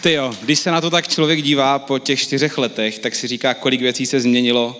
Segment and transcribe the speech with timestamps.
[0.00, 3.26] Ty jo, když se na to tak člověk dívá po těch čtyřech letech, tak si
[3.26, 4.76] říká, kolik věcí se změnilo.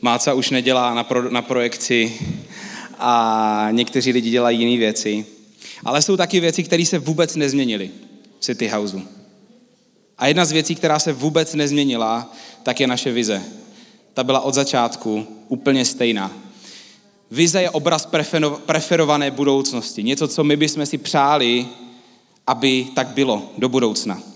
[0.00, 2.18] Máca už nedělá na, pro, na projekci
[2.98, 5.26] a někteří lidi dělají jiné věci.
[5.84, 7.90] Ale jsou taky věci, které se vůbec nezměnily
[8.38, 9.02] v City Houseu.
[10.18, 12.32] A jedna z věcí, která se vůbec nezměnila,
[12.62, 13.42] tak je naše vize.
[14.14, 16.32] Ta byla od začátku úplně stejná.
[17.30, 18.08] Vize je obraz
[18.66, 20.02] preferované budoucnosti.
[20.02, 21.66] Něco, co my bychom si přáli,
[22.46, 24.33] aby tak bylo do budoucna.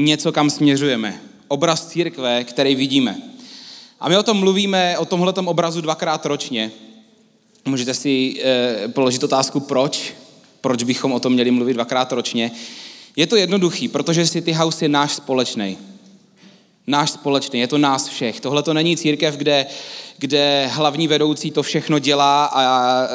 [0.00, 1.20] Něco, kam směřujeme.
[1.48, 3.16] Obraz církve, který vidíme.
[4.00, 6.70] A my o tom mluvíme, o tomhletom obrazu dvakrát ročně.
[7.64, 10.14] Můžete si e, položit otázku, proč?
[10.60, 12.50] Proč bychom o tom měli mluvit dvakrát ročně?
[13.16, 15.78] Je to jednoduchý, protože City House je náš společný.
[16.86, 18.40] Náš společný, je to nás všech.
[18.40, 19.66] Tohle to není církev, kde,
[20.18, 23.08] kde hlavní vedoucí to všechno dělá a, a e,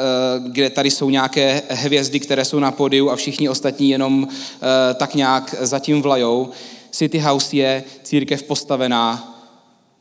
[0.48, 5.14] kde tady jsou nějaké hvězdy, které jsou na podiu a všichni ostatní jenom e, tak
[5.14, 6.52] nějak zatím vlajou.
[6.94, 9.34] City House je církev postavená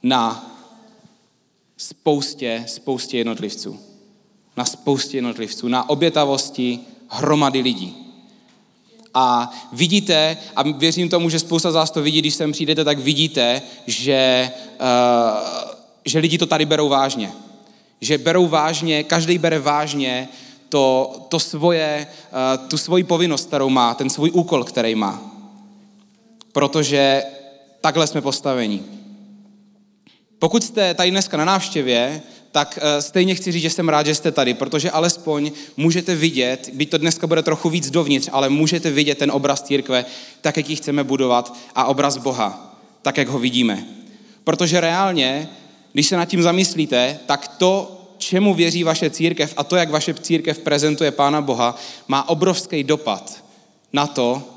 [0.03, 0.51] na
[1.77, 3.79] spoustě, spoustě jednotlivců.
[4.57, 7.95] Na spoustě jednotlivců, na obětavosti hromady lidí.
[9.13, 12.99] A vidíte, a věřím tomu, že spousta z vás to vidí, když sem přijdete, tak
[12.99, 15.69] vidíte, že, uh,
[16.05, 17.31] že lidi to tady berou vážně.
[18.01, 20.29] Že berou vážně, každý bere vážně
[20.69, 22.07] to, to svoje,
[22.57, 25.32] uh, tu svoji povinnost, kterou má, ten svůj úkol, který má.
[26.53, 27.23] Protože
[27.81, 28.83] takhle jsme postaveni.
[30.39, 34.15] Pokud jste tady dneska na návštěvě, tak eh, stejně chci říct, že jsem rád, že
[34.15, 38.91] jste tady, protože alespoň můžete vidět, byť to dneska bude trochu víc dovnitř, ale můžete
[38.91, 40.05] vidět ten obraz církve,
[40.41, 43.85] tak, jak ji chceme budovat, a obraz Boha, tak, jak ho vidíme.
[44.43, 45.49] Protože reálně,
[45.93, 50.13] když se nad tím zamyslíte, tak to, čemu věří vaše církev a to, jak vaše
[50.13, 51.75] církev prezentuje Pána Boha,
[52.07, 53.43] má obrovský dopad
[53.93, 54.52] na to,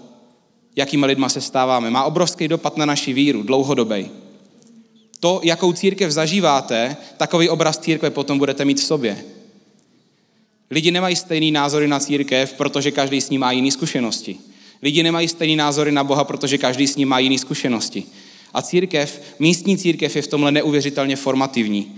[0.77, 1.91] jakýma lidma se stáváme.
[1.91, 4.11] Má obrovský dopad na naši víru, dlouhodobý
[5.21, 9.25] to, jakou církev zažíváte, takový obraz církve potom budete mít v sobě.
[10.71, 14.37] Lidi nemají stejný názory na církev, protože každý s ní má jiné zkušenosti.
[14.83, 18.05] Lidi nemají stejný názory na Boha, protože každý s ním má jiné zkušenosti.
[18.55, 21.95] A církev, místní církev je v tomhle neuvěřitelně formativní,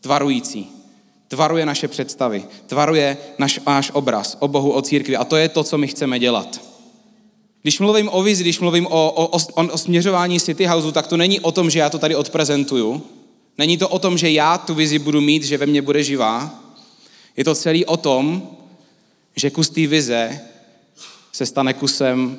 [0.00, 0.68] tvarující.
[1.28, 3.16] Tvaruje naše představy, tvaruje
[3.66, 5.16] náš obraz o Bohu, o církvi.
[5.16, 6.65] A to je to, co my chceme dělat.
[7.66, 11.16] Když mluvím o vizi, když mluvím o, o, o, o směřování City Houseu, tak to
[11.16, 13.02] není o tom, že já to tady odprezentuju.
[13.58, 16.62] Není to o tom, že já tu vizi budu mít, že ve mně bude živá.
[17.36, 18.50] Je to celý o tom,
[19.36, 20.40] že kus té vize
[21.32, 22.38] se stane kusem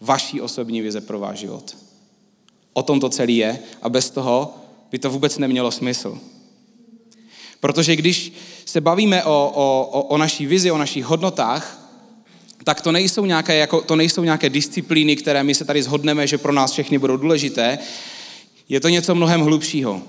[0.00, 1.76] vaší osobní vize pro váš život.
[2.72, 4.54] O tom to celý je a bez toho
[4.90, 6.18] by to vůbec nemělo smysl.
[7.60, 8.32] Protože když
[8.64, 11.77] se bavíme o, o, o naší vizi, o našich hodnotách,
[12.68, 16.38] tak to nejsou, nějaké, jako, to nejsou nějaké disciplíny, které my se tady zhodneme, že
[16.38, 17.78] pro nás všechny budou důležité.
[18.68, 20.02] Je to něco mnohem hlubšího.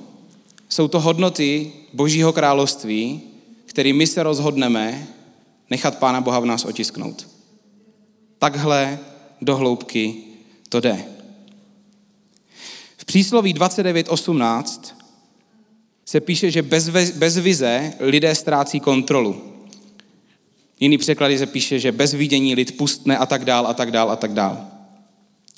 [0.70, 3.22] Jsou to hodnoty Božího království,
[3.66, 5.08] který my se rozhodneme
[5.70, 7.28] nechat Pána Boha v nás otisknout.
[8.40, 9.00] Takhle
[9.42, 10.16] do hloubky
[10.70, 11.06] to jde.
[12.98, 14.80] V přísloví 29.18
[16.06, 19.49] se píše, že bez, bez vize lidé ztrácí kontrolu.
[20.80, 24.12] Jiný překlady se píše, že bez vidění lid pustne a tak dál a tak dál
[24.12, 24.66] a tak dál.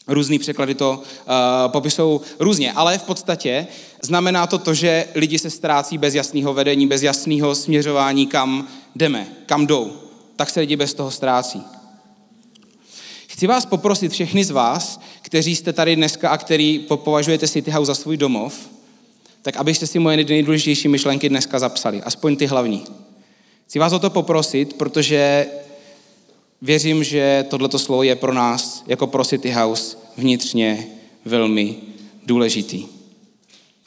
[0.07, 3.67] Různý překlady to uh, popisují různě, ale v podstatě
[4.01, 9.27] znamená to to, že lidi se ztrácí bez jasného vedení, bez jasného směřování, kam jdeme,
[9.45, 9.91] kam jdou.
[10.35, 11.63] Tak se lidi bez toho ztrácí.
[13.27, 17.87] Chci vás poprosit všechny z vás, kteří jste tady dneska a který považujete City House
[17.87, 18.69] za svůj domov,
[19.41, 22.83] tak abyste si moje nejdůležitější myšlenky dneska zapsali, aspoň ty hlavní.
[23.71, 25.47] Chci vás o to poprosit, protože
[26.61, 30.87] věřím, že tohleto slovo je pro nás, jako pro City House, vnitřně
[31.25, 31.75] velmi
[32.25, 32.85] důležitý.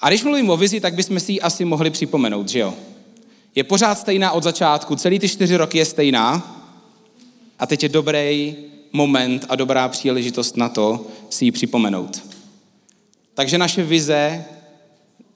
[0.01, 2.75] A když mluvím o vizi, tak bychom si ji asi mohli připomenout, že jo?
[3.55, 6.61] Je pořád stejná od začátku, celý ty čtyři roky je stejná
[7.59, 8.57] a teď je dobrý
[8.93, 12.23] moment a dobrá příležitost na to si ji připomenout.
[13.35, 14.45] Takže naše vize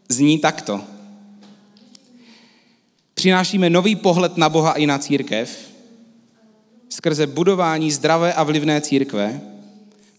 [0.09, 0.81] zní takto.
[3.19, 5.59] Přinášíme nový pohled na Boha i na církev
[6.89, 9.41] skrze budování zdravé a vlivné církve,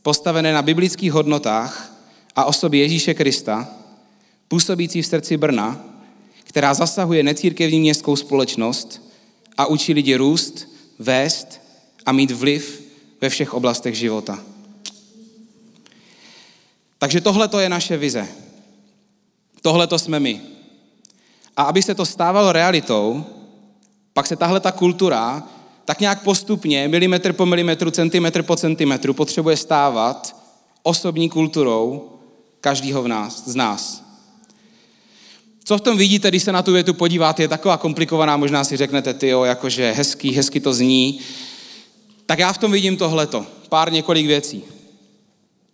[0.01, 1.95] postavené na biblických hodnotách
[2.35, 3.67] a osobě Ježíše Krista,
[4.47, 5.83] působící v srdci Brna,
[6.43, 9.01] která zasahuje necírkevní městskou společnost
[9.57, 10.67] a učí lidi růst,
[10.99, 11.61] vést
[12.05, 12.83] a mít vliv
[13.21, 14.39] ve všech oblastech života.
[16.97, 18.27] Takže tohle to je naše vize.
[19.61, 20.58] Tohle to jsme my.
[21.59, 23.25] A aby se to stávalo realitou,
[24.13, 25.43] pak se tahle ta kultura,
[25.85, 30.35] tak nějak postupně, milimetr po milimetru, centimetr po centimetru, potřebuje stávat
[30.83, 32.11] osobní kulturou
[32.61, 34.03] každého v nás, z nás.
[35.63, 38.77] Co v tom vidíte, když se na tu větu podíváte, je taková komplikovaná, možná si
[38.77, 41.19] řeknete, ty jo, jakože hezký, hezky to zní.
[42.25, 44.63] Tak já v tom vidím tohleto, pár několik věcí.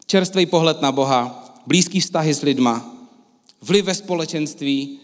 [0.06, 2.96] Čerstvý pohled na Boha, blízký vztahy s lidma,
[3.62, 5.00] vliv ve společenství,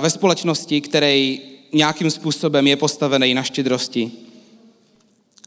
[0.00, 1.40] ve společnosti, který
[1.72, 4.12] nějakým způsobem je postavený na štědrosti.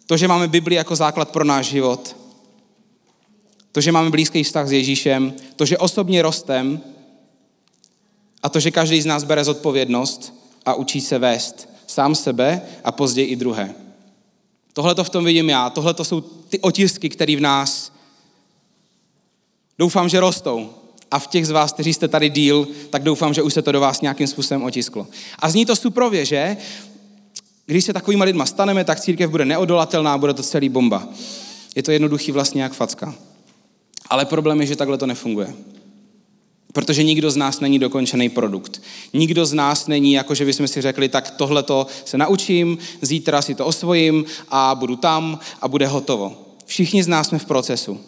[0.06, 2.16] To, že máme Bibli jako základ pro náš život,
[3.72, 6.81] to, že máme blízký vztah s Ježíšem, to, že osobně rostem
[8.44, 10.34] a to, že každý z nás bere zodpovědnost
[10.66, 13.75] a učí se vést sám sebe a později i druhé.
[14.74, 17.92] Tohle to v tom vidím já, tohle to jsou ty otisky, které v nás
[19.80, 20.69] doufám, že rostou.
[21.12, 23.71] A v těch z vás, kteří jste tady díl, tak doufám, že už se to
[23.71, 25.07] do vás nějakým způsobem otisklo.
[25.39, 26.57] A zní to suprově, že?
[27.65, 31.07] Když se takovýma lidma staneme, tak církev bude neodolatelná, bude to celý bomba.
[31.75, 33.15] Je to jednoduchý vlastně jak facka.
[34.09, 35.54] Ale problém je, že takhle to nefunguje.
[36.74, 38.81] Protože nikdo z nás není dokončený produkt.
[39.13, 43.42] Nikdo z nás není, jako že bychom si řekli, tak tohle to se naučím, zítra
[43.42, 46.56] si to osvojím a budu tam a bude hotovo.
[46.65, 48.00] Všichni z nás jsme v procesu.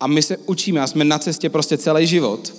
[0.00, 2.54] A my se učíme a jsme na cestě prostě celý život.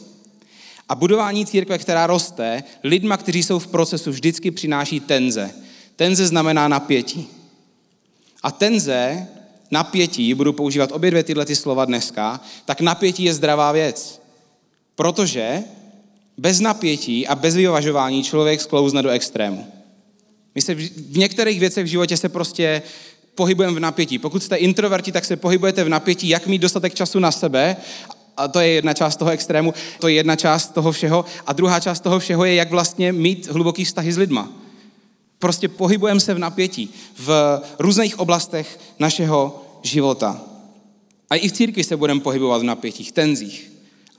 [0.89, 5.51] A budování církve, která roste, lidma, kteří jsou v procesu, vždycky přináší tenze.
[5.95, 7.27] Tenze znamená napětí.
[8.43, 9.27] A tenze,
[9.71, 14.21] napětí, budu používat obě dvě tyhle ty slova dneska, tak napětí je zdravá věc.
[14.95, 15.63] Protože
[16.37, 19.67] bez napětí a bez vyvažování člověk sklouzne do extrému.
[20.55, 22.81] My se v některých věcech v životě se prostě
[23.35, 24.19] pohybujeme v napětí.
[24.19, 27.77] Pokud jste introverti, tak se pohybujete v napětí, jak mít dostatek času na sebe,
[28.37, 31.25] a to je jedna část toho extrému, to je jedna část toho všeho.
[31.47, 34.51] A druhá část toho všeho je, jak vlastně mít hluboký vztahy s lidma.
[35.39, 40.41] Prostě pohybujeme se v napětí v různých oblastech našeho života.
[41.29, 43.71] A i v církvi se budeme pohybovat v napětích, tenzích.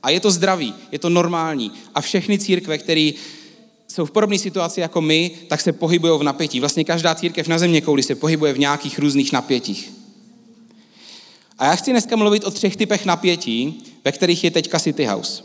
[0.02, 1.72] A je to zdravý, je to normální.
[1.94, 3.10] A všechny církve, které
[3.92, 6.60] jsou v podobné situaci jako my, tak se pohybují v napětí.
[6.60, 9.92] Vlastně každá církev na země kouli se pohybuje v nějakých různých napětích.
[11.58, 15.42] A já chci dneska mluvit o třech typech napětí, ve kterých je teďka City House.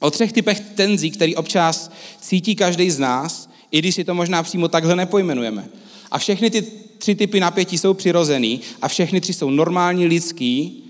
[0.00, 4.42] O třech typech tenzí, který občas cítí každý z nás, i když si to možná
[4.42, 5.68] přímo takhle nepojmenujeme.
[6.10, 6.62] A všechny ty
[6.98, 10.81] tři typy napětí jsou přirozený a všechny tři jsou normální, lidský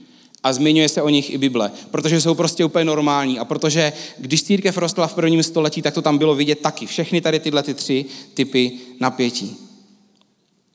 [0.43, 4.43] a zmiňuje se o nich i Bible, protože jsou prostě úplně normální a protože když
[4.43, 6.87] církev rostla v prvním století, tak to tam bylo vidět taky.
[6.87, 8.05] Všechny tady tyhle ty tři
[8.35, 9.57] typy napětí.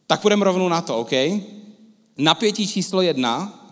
[0.08, 1.12] Tak půjdeme rovnou na to, OK?
[2.18, 3.64] Napětí číslo jedna.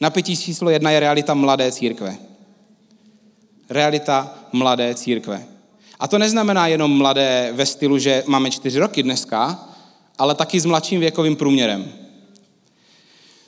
[0.00, 2.16] Napětí číslo jedna je realita mladé církve.
[3.70, 5.46] Realita mladé církve.
[6.00, 9.68] A to neznamená jenom mladé ve stylu, že máme čtyři roky dneska,
[10.18, 12.03] ale taky s mladším věkovým průměrem.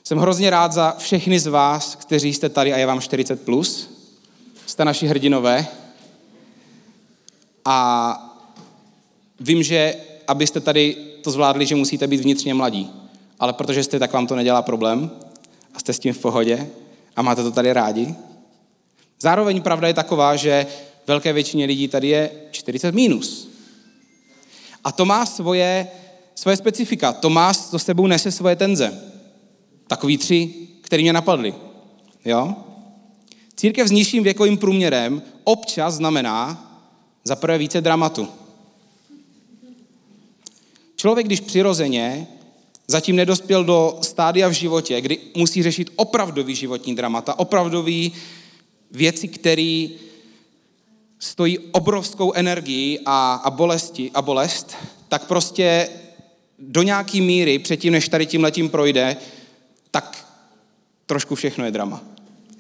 [0.07, 3.91] Jsem hrozně rád za všechny z vás, kteří jste tady a je vám 40 plus.
[4.67, 5.67] Jste naši hrdinové.
[7.65, 8.39] A
[9.41, 9.95] vím, že
[10.29, 12.91] abyste tady to zvládli, že musíte být vnitřně mladí.
[13.39, 15.11] Ale protože jste, tak vám to nedělá problém
[15.75, 16.71] a jste s tím v pohodě
[17.17, 18.15] a máte to tady rádi.
[19.21, 20.67] Zároveň pravda je taková, že
[21.07, 23.49] velké většině lidí tady je 40 minus.
[24.85, 25.89] A to má svoje,
[26.35, 29.16] svoje specifika, to má, to sebou nese svoje tenze.
[29.87, 31.55] Takový tři, který mě napadly.
[32.25, 32.55] Jo?
[33.57, 36.63] Církev s nižším věkovým průměrem občas znamená
[37.25, 38.29] za prvé více dramatu.
[40.97, 42.27] Člověk, když přirozeně
[42.89, 48.13] zatím nedospěl do stádia v životě, kdy musí řešit opravdový životní dramata, opravdový
[48.91, 49.89] věci, které
[51.19, 54.75] stojí obrovskou energii a, a, bolesti, a bolest,
[55.09, 55.89] tak prostě
[56.59, 59.17] do nějaký míry předtím, než tady tím letím projde,
[59.97, 60.27] tak
[61.07, 62.01] trošku všechno je drama.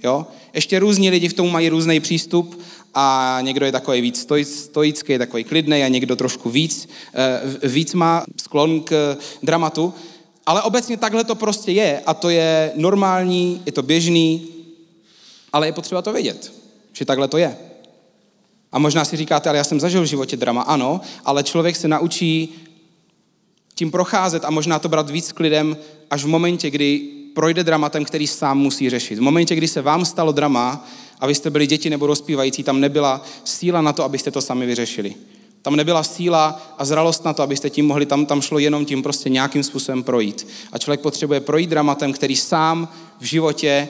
[0.03, 0.27] Jo?
[0.55, 2.61] Ještě různí lidi v tom mají různý přístup
[2.95, 8.25] a někdo je takový víc stoický, takový klidný a někdo trošku víc, eh, víc má
[8.41, 9.95] sklon k dramatu.
[10.47, 14.49] Ale obecně takhle to prostě je a to je normální, je to běžný,
[15.53, 16.53] ale je potřeba to vědět,
[16.93, 17.57] že takhle to je.
[18.73, 20.63] A možná si říkáte, ale já jsem zažil v životě drama.
[20.63, 22.55] Ano, ale člověk se naučí
[23.75, 25.77] tím procházet a možná to brát víc klidem
[26.11, 29.19] až v momentě, kdy projde dramatem, který sám musí řešit.
[29.19, 30.87] V momentě, kdy se vám stalo drama
[31.21, 34.67] a vy jste byli děti nebo dospívající, tam nebyla síla na to, abyste to sami
[34.67, 35.15] vyřešili.
[35.63, 39.03] Tam nebyla síla a zralost na to, abyste tím mohli, tam, tam šlo jenom tím
[39.03, 40.47] prostě nějakým způsobem projít.
[40.73, 42.89] A člověk potřebuje projít dramatem, který sám
[43.21, 43.89] v životě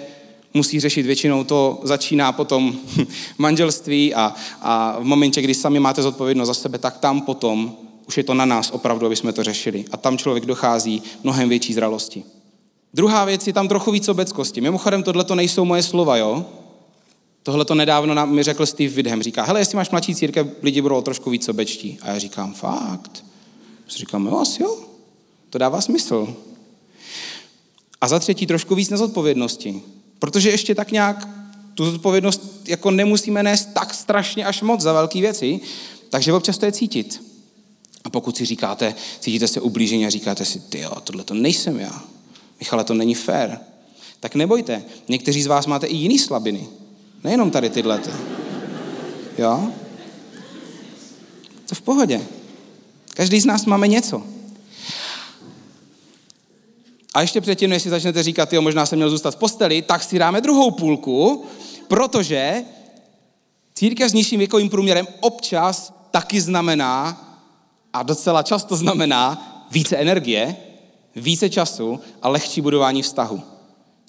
[0.54, 1.06] musí řešit.
[1.06, 2.76] Většinou to začíná potom
[3.38, 7.76] manželství a, a v momentě, kdy sami máte zodpovědnost za sebe, tak tam potom
[8.08, 9.84] Už je to na nás opravdu, aby jsme to řešili.
[9.92, 12.24] A tam člověk dochází mnohem větší zralosti.
[12.96, 14.60] Druhá věc je tam trochu víc obeckosti.
[14.60, 16.46] Mimochodem, tohle to nejsou moje slova, jo?
[17.42, 19.22] Tohle to nedávno nám mi řekl Steve Vidham.
[19.22, 21.98] Říká, hele, jestli máš mladší církev, lidi budou trošku víc sobečtí.
[22.02, 23.24] A já říkám, fakt.
[23.88, 24.78] Říkám, jo, asi jo.
[25.50, 26.36] To dává smysl.
[28.00, 29.82] A za třetí trošku víc nezodpovědnosti.
[30.18, 31.28] Protože ještě tak nějak
[31.74, 35.60] tu zodpovědnost jako nemusíme nést tak strašně až moc za velké věci,
[36.10, 37.22] takže občas to je cítit.
[38.04, 41.80] A pokud si říkáte, cítíte se ublížení a říkáte si, ty jo, tohle to nejsem
[41.80, 42.02] já.
[42.60, 43.60] Michale, to není fér.
[44.20, 46.68] Tak nebojte, někteří z vás máte i jiný slabiny.
[47.24, 48.00] Nejenom tady tyhle.
[49.38, 49.70] Jo?
[51.68, 52.20] To v pohodě.
[53.14, 54.22] Každý z nás máme něco.
[57.14, 60.02] A ještě předtím, než si začnete říkat, jo, možná jsem měl zůstat v posteli, tak
[60.02, 61.44] si dáme druhou půlku,
[61.88, 62.64] protože
[63.74, 67.22] církev s nižším věkovým průměrem občas taky znamená,
[67.92, 70.56] a docela často znamená, více energie,
[71.16, 73.42] více času a lehčí budování vztahu.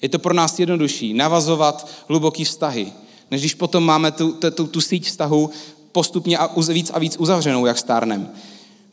[0.02, 2.92] Je to pro nás jednodušší navazovat hluboký vztahy,
[3.30, 5.50] než když potom máme tu, tu, tu síť vztahu
[5.92, 8.30] postupně a víc a víc uzavřenou, jak stárnem.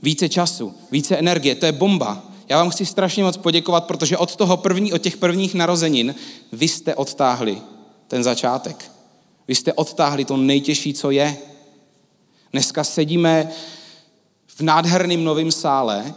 [0.01, 2.24] Více času, více energie, to je bomba.
[2.50, 6.15] Já vám chci strašně moc poděkovat, protože od toho první, od těch prvních narozenin
[6.51, 7.62] vy jste odtáhli
[8.07, 8.91] ten začátek.
[9.48, 11.38] Vy jste odtáhli to nejtěžší, co je.
[12.51, 13.50] Dneska sedíme
[14.48, 16.13] v nádherném novém sále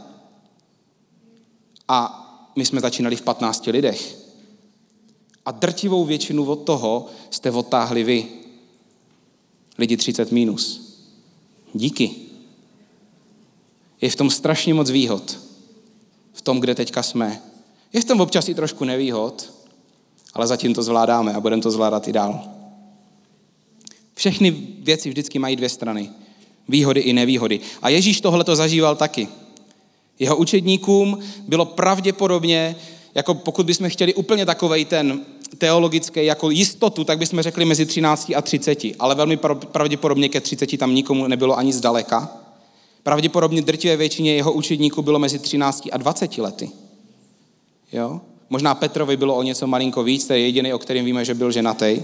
[1.88, 2.24] a
[2.56, 4.18] my jsme začínali v 15 lidech.
[5.46, 8.26] A drtivou většinu od toho jste odtáhli vy.
[9.78, 10.94] Lidi 30 minus.
[11.74, 12.10] Díky.
[14.00, 15.38] Je v tom strašně moc výhod.
[16.32, 17.42] V tom, kde teďka jsme.
[17.92, 19.52] Je v tom občas i trošku nevýhod,
[20.34, 22.44] ale zatím to zvládáme a budeme to zvládat i dál.
[24.14, 26.10] Všechny věci vždycky mají dvě strany.
[26.68, 27.60] Výhody i nevýhody.
[27.82, 29.28] A Ježíš tohle to zažíval taky.
[30.18, 32.76] Jeho učedníkům bylo pravděpodobně,
[33.14, 35.20] jako pokud bychom chtěli úplně takovej ten
[35.58, 39.36] teologický jako jistotu, tak bychom řekli mezi 13 a 30, ale velmi
[39.72, 42.36] pravděpodobně ke 30 tam nikomu nebylo ani zdaleka.
[43.02, 46.70] Pravděpodobně drtivé většině jeho učedníků bylo mezi 13 a 20 lety.
[47.92, 48.20] Jo?
[48.50, 51.52] Možná Petrovi bylo o něco malinko víc, to je jediný, o kterém víme, že byl
[51.52, 52.02] ženatý.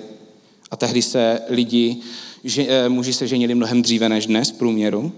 [0.71, 1.97] A tehdy se lidi,
[2.45, 5.13] že, eh, muži se ženili mnohem dříve než dnes v průměru.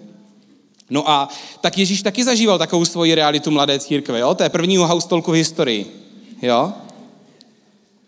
[0.90, 1.28] No a
[1.60, 4.34] tak Ježíš taky zažíval takovou svoji realitu mladé církve, jo?
[4.34, 5.86] To je první haustolku v historii,
[6.42, 6.72] jo?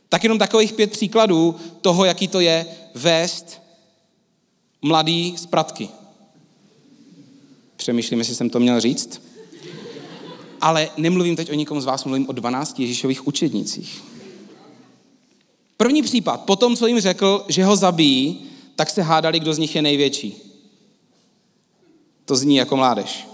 [0.09, 3.63] Tak jenom takových pět příkladů toho, jaký to je vést
[4.83, 5.89] mladý z pratky.
[7.77, 9.23] Přemýšlím, jestli jsem to měl říct.
[10.61, 14.03] Ale nemluvím teď o nikom z vás, mluvím o 12 Ježíšových učednicích.
[15.77, 19.59] První případ, po tom, co jim řekl, že ho zabijí, tak se hádali, kdo z
[19.59, 20.48] nich je největší.
[22.29, 23.29] To zní jako mládež.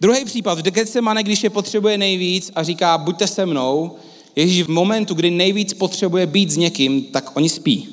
[0.00, 3.96] Druhý případ, v Getsemane, když je potřebuje nejvíc a říká, buďte se mnou,
[4.36, 7.88] Ježíš v momentu, kdy nejvíc potřebuje být s někým, tak oni spí.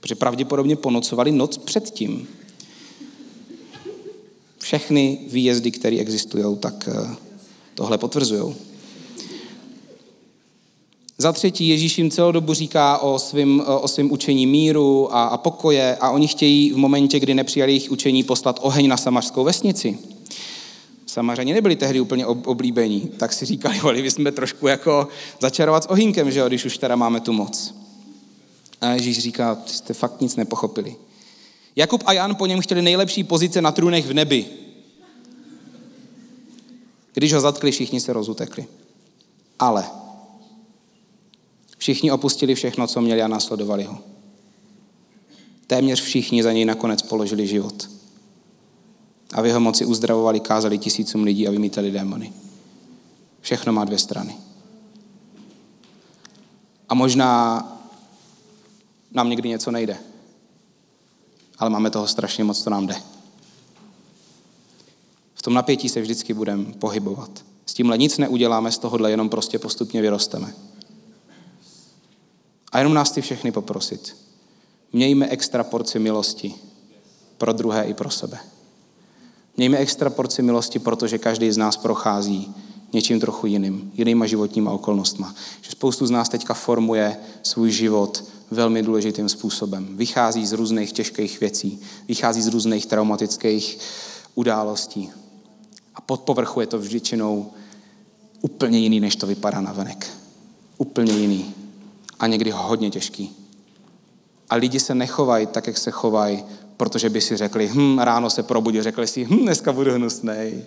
[0.00, 2.28] Protože pravděpodobně ponocovali noc předtím.
[4.58, 7.16] Všechny výjezdy, které existují, tak eh,
[7.74, 8.54] tohle potvrzují.
[11.22, 15.36] Za třetí, Ježíš jim celou dobu říká o svém o svým učení míru a, a
[15.36, 19.98] pokoje a oni chtějí v momentě, kdy nepřijali jejich učení, poslat oheň na samařskou vesnici.
[21.06, 25.08] Samařani nebyli tehdy úplně oblíbení, tak si říkali, mohli bychom trošku jako
[25.40, 27.74] začarovat s ohýnkem, že jo, když už teda máme tu moc.
[28.80, 30.96] A Ježíš říká, jste fakt nic nepochopili.
[31.76, 34.46] Jakub a Jan po něm chtěli nejlepší pozice na trůnech v nebi.
[37.14, 38.66] Když ho zatkli, všichni se rozutekli.
[39.58, 40.01] Ale
[41.82, 43.98] všichni opustili všechno, co měli a následovali ho.
[45.66, 47.90] Téměř všichni za něj nakonec položili život
[49.32, 52.32] a v jeho moci uzdravovali, kázali tisícům lidí a vymítali démony.
[53.40, 54.36] Všechno má dvě strany.
[56.88, 57.62] A možná
[59.10, 59.96] nám někdy něco nejde.
[61.58, 62.94] Ale máme toho strašně moc, co nám jde.
[65.34, 67.44] V tom napětí se vždycky budeme pohybovat.
[67.66, 70.54] S tímhle nic neuděláme, z tohohle jenom prostě postupně vyrosteme.
[72.72, 74.16] A jenom nás ty všechny poprosit.
[74.92, 76.54] Mějme extra porci milosti
[77.38, 78.38] pro druhé i pro sebe.
[79.56, 82.54] Mějme extra porci milosti, protože každý z nás prochází
[82.92, 85.34] něčím trochu jiným, jinýma životníma okolnostma.
[85.60, 89.96] Že spoustu z nás teďka formuje svůj život velmi důležitým způsobem.
[89.96, 93.78] Vychází z různých těžkých věcí, vychází z různých traumatických
[94.34, 95.10] událostí.
[95.94, 97.50] A pod povrchu je to vždyčinou
[98.40, 100.10] úplně jiný, než to vypadá na venek.
[100.78, 101.54] Úplně jiný.
[102.22, 103.36] A někdy hodně těžký.
[104.50, 106.44] A lidi se nechovají tak, jak se chovají,
[106.76, 110.64] protože by si řekli, hm, ráno se probudí, řekli si, hm, dneska budu hnusnej.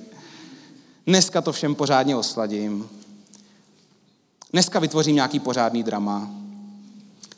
[1.08, 2.90] Dneska to všem pořádně osladím.
[4.52, 6.30] Dneska vytvořím nějaký pořádný drama.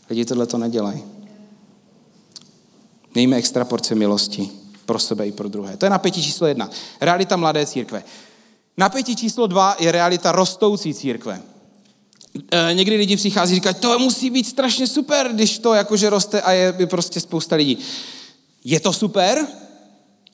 [0.10, 1.04] Lidi tohle to nedělají.
[3.14, 4.50] Mějme extra porce milosti
[4.86, 5.78] pro sebe i pro druhé.
[5.78, 6.70] To je napětí číslo jedna.
[7.02, 8.04] Realita mladé církve.
[8.78, 11.42] Napětí číslo dva je realita rostoucí církve.
[12.52, 16.42] E, někdy lidi přichází a říkají, to musí být strašně super, když to jakože roste
[16.42, 17.78] a je, prostě spousta lidí.
[18.64, 19.48] Je to super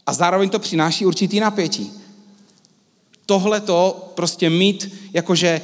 [0.05, 1.91] a zároveň to přináší určitý napětí.
[3.25, 5.61] Tohle to prostě mít, jakože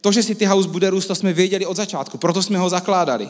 [0.00, 3.28] to, že City House bude růst, to jsme věděli od začátku, proto jsme ho zakládali.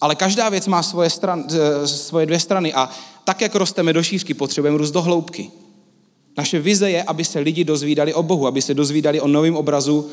[0.00, 1.44] Ale každá věc má svoje, stran,
[1.82, 2.90] e, svoje dvě strany a
[3.24, 5.50] tak, jak rosteme do šířky, potřebujeme růst do hloubky.
[6.36, 10.10] Naše vize je, aby se lidi dozvídali o Bohu, aby se dozvídali o novém obrazu,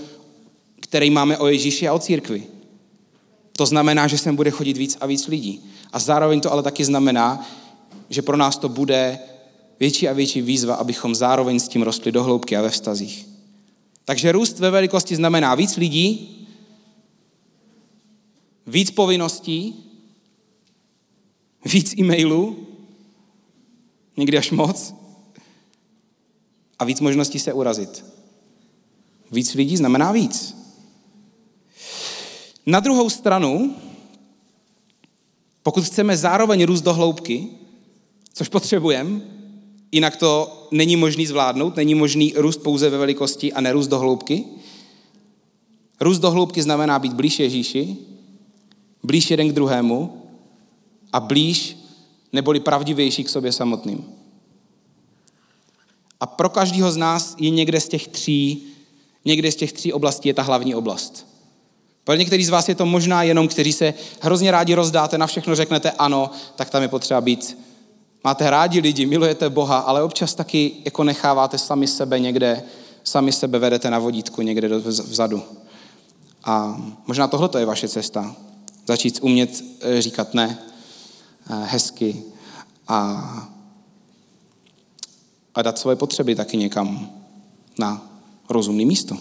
[0.86, 2.44] který máme o Ježíši a o církvi.
[3.58, 5.62] To znamená, že sem bude chodit víc a víc lidí.
[5.94, 7.48] A zároveň to ale taky znamená,
[8.10, 9.20] že pro nás to bude
[9.80, 13.28] větší a větší výzva, abychom zároveň s tím rostli do hloubky a ve vztazích.
[14.06, 16.32] Takže růst ve velikosti znamená víc lidí,
[18.68, 19.76] víc povinností,
[21.66, 22.68] víc e-mailů,
[24.18, 24.94] někdy až moc,
[26.80, 28.06] a víc možností se urazit.
[29.32, 30.65] Víc lidí znamená víc.
[32.66, 33.76] Na druhou stranu,
[35.64, 37.48] pokud chceme zároveň růst do hloubky,
[38.34, 39.22] což potřebujeme,
[39.92, 44.46] jinak to není možný zvládnout, není možný růst pouze ve velikosti a nerůst do hloubky.
[46.02, 47.98] Růst do hloubky znamená být blíž Ježíši,
[49.04, 50.22] blíž jeden k druhému
[51.14, 51.78] a blíž
[52.34, 54.06] neboli pravdivější k sobě samotným.
[56.20, 58.64] A pro každého z nás je někde z těch tří,
[59.26, 61.25] někde z těch tří oblastí je ta hlavní oblast.
[62.06, 65.56] Pro některý z vás je to možná jenom, kteří se hrozně rádi rozdáte, na všechno
[65.56, 67.58] řeknete ano, tak tam je potřeba být.
[68.24, 72.64] Máte rádi lidi, milujete Boha, ale občas taky jako necháváte sami sebe někde,
[73.04, 75.44] sami sebe vedete na vodítku někde vzadu.
[76.44, 78.36] A možná tohle je vaše cesta.
[78.88, 80.60] Začít umět eh, říkat ne
[81.50, 82.24] eh, hezky
[82.88, 83.24] a
[85.56, 87.10] a dát svoje potřeby taky někam
[87.80, 88.10] na
[88.50, 89.18] rozumné místo.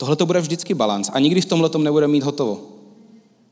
[0.00, 2.60] Tohle to bude vždycky balans a nikdy v tomhle tom nebude mít hotovo.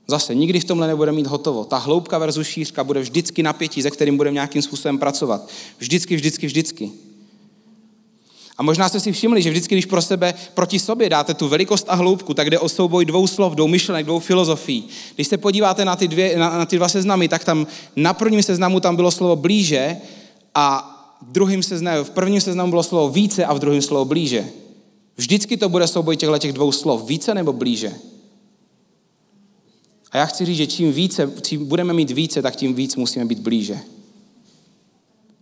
[0.07, 1.65] Zase, nikdy v tomhle nebude mít hotovo.
[1.65, 5.49] Ta hloubka versus šířka bude vždycky napětí, se kterým budeme nějakým způsobem pracovat.
[5.79, 6.91] Vždycky, vždycky, vždycky.
[8.59, 11.87] A možná jste si všimli, že vždycky, když pro sebe, proti sobě dáte tu velikost
[11.89, 14.89] a hloubku, tak jde o souboj dvou slov, dvou myšlenek, dvou filozofií.
[15.15, 18.43] Když se podíváte na ty, dvě, na, na ty dva seznamy, tak tam na prvním
[18.43, 19.97] seznamu tam bylo slovo blíže
[20.55, 20.95] a
[21.29, 24.49] v druhém seznamu, v prvním seznamu bylo slovo více a v druhém slovo blíže.
[25.19, 27.95] Vždycky to bude souboj těchto těch dvou slov, více nebo blíže.
[30.11, 33.25] A já chci říct, že čím více, čím budeme mít více, tak tím víc musíme
[33.25, 33.79] být blíže.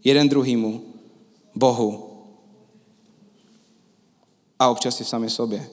[0.05, 0.83] Jeden druhýmu,
[1.55, 2.11] Bohu
[4.59, 5.69] a občas i sami sobě.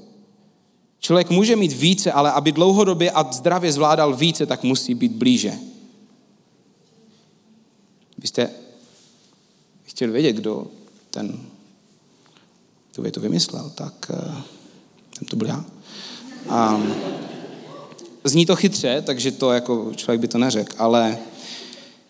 [1.00, 5.54] Člověk může mít více, ale aby dlouhodobě a zdravě zvládal více, tak musí být blíže.
[8.18, 8.52] Vy jste
[9.84, 10.68] chtěl vědět, kdo
[11.10, 11.53] ten
[12.96, 15.66] tu větu vymyslel, tak uh, to byl já.
[16.50, 16.82] A
[18.24, 21.18] zní to chytře, takže to jako člověk by to neřekl, ale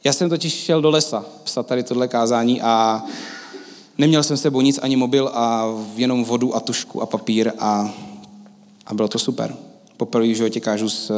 [0.04, 3.04] já jsem totiž šel do lesa psat tady tohle kázání a
[3.98, 5.66] neměl jsem s sebou nic, ani mobil a
[5.96, 7.94] jenom vodu a tušku a papír a,
[8.86, 9.56] a bylo to super.
[9.98, 11.12] Poprvé v životě kážu s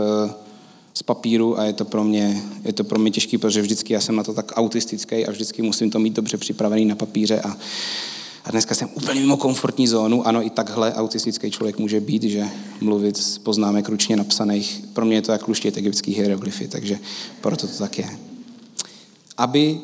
[0.97, 4.01] z papíru a je to pro mě, je to pro mě těžký, protože vždycky já
[4.01, 7.57] jsem na to tak autistický a vždycky musím to mít dobře připravený na papíře a,
[8.45, 10.27] a dneska jsem úplně mimo komfortní zónu.
[10.27, 12.45] Ano, i takhle autistický člověk může být, že
[12.81, 14.81] mluvit z poznámek ručně napsaných.
[14.93, 16.99] Pro mě je to jak luštět egyptský hieroglyfy, takže
[17.41, 18.19] proto to tak je.
[19.37, 19.79] Aby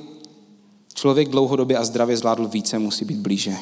[0.93, 3.56] člověk dlouhodobě a zdravě zvládl více, musí být blíže.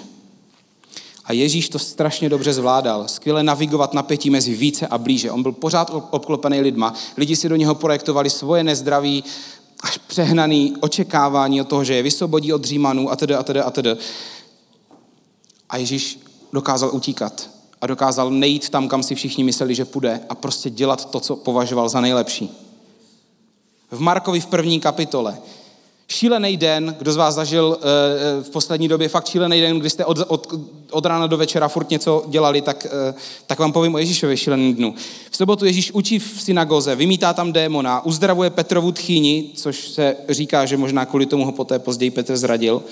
[1.26, 3.08] A Ježíš to strašně dobře zvládal.
[3.08, 5.32] Skvěle navigovat napětí mezi více a blíže.
[5.32, 6.94] On byl pořád obklopený lidma.
[7.18, 9.24] Lidi si do něho projektovali svoje nezdraví,
[9.84, 13.72] až přehnaný očekávání od toho, že je vysvobodí od Římanů a tedy a tedy a
[13.72, 13.98] tedy.
[15.70, 16.20] A Ježíš
[16.54, 17.50] dokázal utíkat
[17.82, 21.36] a dokázal nejít tam, kam si všichni mysleli, že půjde a prostě dělat to, co
[21.36, 22.52] považoval za nejlepší.
[23.92, 25.38] V Markovi v první kapitole
[26.10, 30.06] šílený den, kdo z vás zažil eh, v poslední době fakt šílený den, kdy jste
[30.06, 30.54] od, od,
[30.92, 33.14] od rána do večera furt něco dělali, tak, eh,
[33.48, 34.94] tak vám povím o Ježíšově šíleném dnu.
[35.32, 40.66] V sobotu Ježíš učí v synagoze, vymítá tam démona, uzdravuje Petrovu tchýni, což se říká,
[40.66, 42.84] že možná kvůli tomu ho poté později Petr zradil.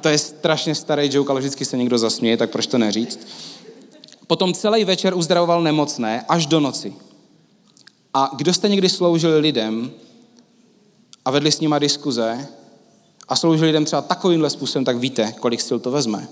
[0.00, 3.20] To je strašně starý joke, ale vždycky se někdo zasměje, tak proč to neříct.
[4.26, 6.94] Potom celý večer uzdravoval nemocné až do noci.
[8.14, 9.92] A kdo jste někdy sloužili lidem,
[11.24, 12.48] a vedli s nima diskuze
[13.28, 16.28] a sloužili lidem třeba takovýmhle způsobem, tak víte, kolik sil to vezme.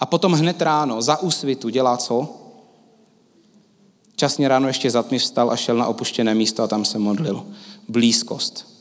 [0.00, 2.28] A potom hned ráno za úsvitu dělá co?
[4.16, 7.46] Časně ráno ještě zatmy vstal a šel na opuštěné místo a tam se modlil.
[7.88, 8.71] Blízkost.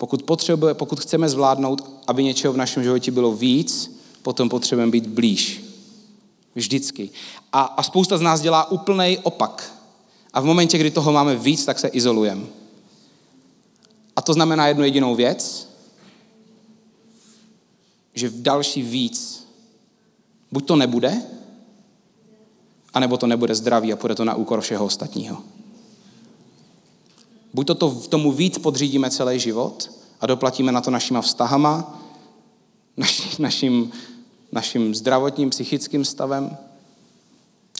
[0.00, 5.06] Pokud, potřebuje, pokud chceme zvládnout, aby něčeho v našem životě bylo víc, potom potřebujeme být
[5.06, 5.64] blíž.
[6.54, 7.10] Vždycky.
[7.52, 9.74] A, a spousta z nás dělá úplný opak.
[10.32, 12.46] A v momentě, kdy toho máme víc, tak se izolujeme.
[14.16, 15.68] A to znamená jednu jedinou věc,
[18.14, 19.46] že v další víc
[20.52, 21.22] buď to nebude,
[22.94, 25.42] anebo to nebude zdravý a půjde to na úkor všeho ostatního.
[27.54, 32.00] Buď to, to tomu víc podřídíme celý život a doplatíme na to našima vztahama,
[32.96, 33.92] naš, naším,
[34.52, 36.56] naším zdravotním, psychickým stavem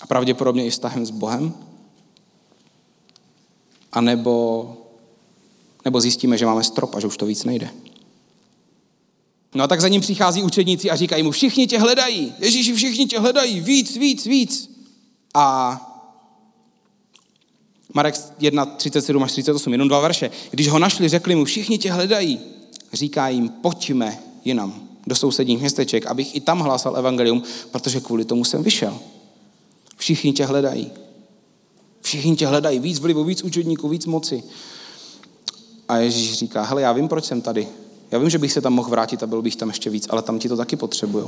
[0.02, 1.54] a pravděpodobně i vztahem s Bohem,
[3.92, 4.76] a nebo,
[5.84, 7.70] nebo zjistíme, že máme strop a že už to víc nejde.
[9.54, 13.06] No a tak za ním přichází učedníci a říkají mu, všichni tě hledají, Ježíši, všichni
[13.06, 14.70] tě hledají, víc, víc, víc.
[15.34, 15.86] A
[17.94, 20.30] Marek 1, 37 až 38, jenom dva verše.
[20.50, 22.40] Když ho našli, řekli mu, všichni tě hledají.
[22.92, 28.44] Říká jim, pojďme jinam do sousedních městeček, abych i tam hlásal evangelium, protože kvůli tomu
[28.44, 28.98] jsem vyšel.
[29.96, 30.90] Všichni tě hledají.
[32.00, 32.78] Všichni tě hledají.
[32.78, 34.42] Víc vlivu, víc učedníků, víc moci.
[35.88, 37.68] A Ježíš říká, hele, já vím, proč jsem tady.
[38.10, 40.22] Já vím, že bych se tam mohl vrátit a byl bych tam ještě víc, ale
[40.22, 41.24] tam ti to taky potřebují.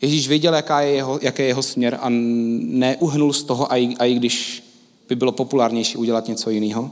[0.00, 3.96] Ježíš věděl, jaká je jeho, jaký je jeho směr a neuhnul z toho, a i,
[3.98, 4.65] a i když
[5.08, 6.90] by bylo populárnější udělat něco jiného.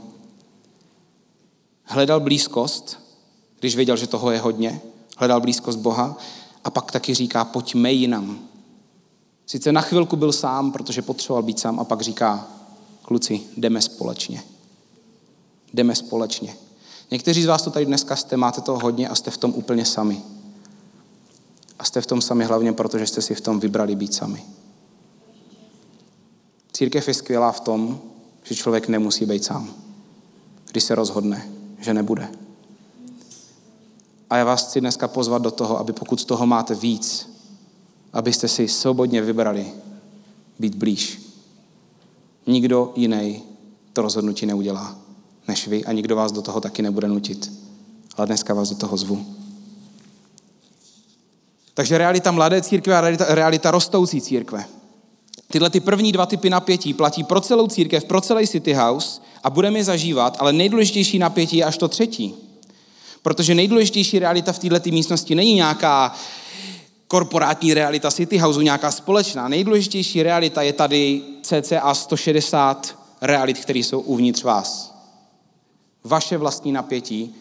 [1.83, 2.99] Hledal blízkost,
[3.59, 4.81] když věděl, že toho je hodně,
[5.17, 6.17] hledal blízkost Boha
[6.63, 8.39] a pak taky říká, pojďme jinam.
[9.45, 12.47] Sice na chvilku byl sám, protože potřeboval být sám a pak říká,
[13.01, 14.43] kluci, jdeme společně.
[15.73, 16.55] Jdeme společně.
[17.11, 19.85] Někteří z vás to tady dneska jste, máte toho hodně a jste v tom úplně
[19.85, 20.21] sami.
[21.79, 24.43] A jste v tom sami hlavně proto, že jste si v tom vybrali být sami.
[26.75, 27.99] Církev je skvělá v tom,
[28.43, 29.73] že člověk nemusí být sám,
[30.71, 32.29] když se rozhodne, že nebude.
[34.29, 37.29] A já vás chci dneska pozvat do toho, aby pokud z toho máte víc,
[38.13, 39.71] abyste si svobodně vybrali
[40.59, 41.21] být blíž.
[42.47, 43.43] Nikdo jiný
[43.93, 44.95] to rozhodnutí neudělá
[45.47, 47.51] než vy a nikdo vás do toho taky nebude nutit.
[48.17, 49.25] Ale dneska vás do toho zvu.
[51.73, 54.65] Takže realita mladé církve a realita, realita rostoucí církve.
[55.51, 59.49] Tyhle ty první dva typy napětí platí pro celou církev, pro celý City House a
[59.49, 62.33] budeme je zažívat, ale nejdůležitější napětí je až to třetí.
[63.21, 66.15] Protože nejdůležitější realita v této místnosti není nějaká
[67.07, 69.47] korporátní realita City Houseu, nějaká společná.
[69.47, 74.95] Nejdůležitější realita je tady cca 160 realit, které jsou uvnitř vás.
[76.03, 77.35] Vaše vlastní napětí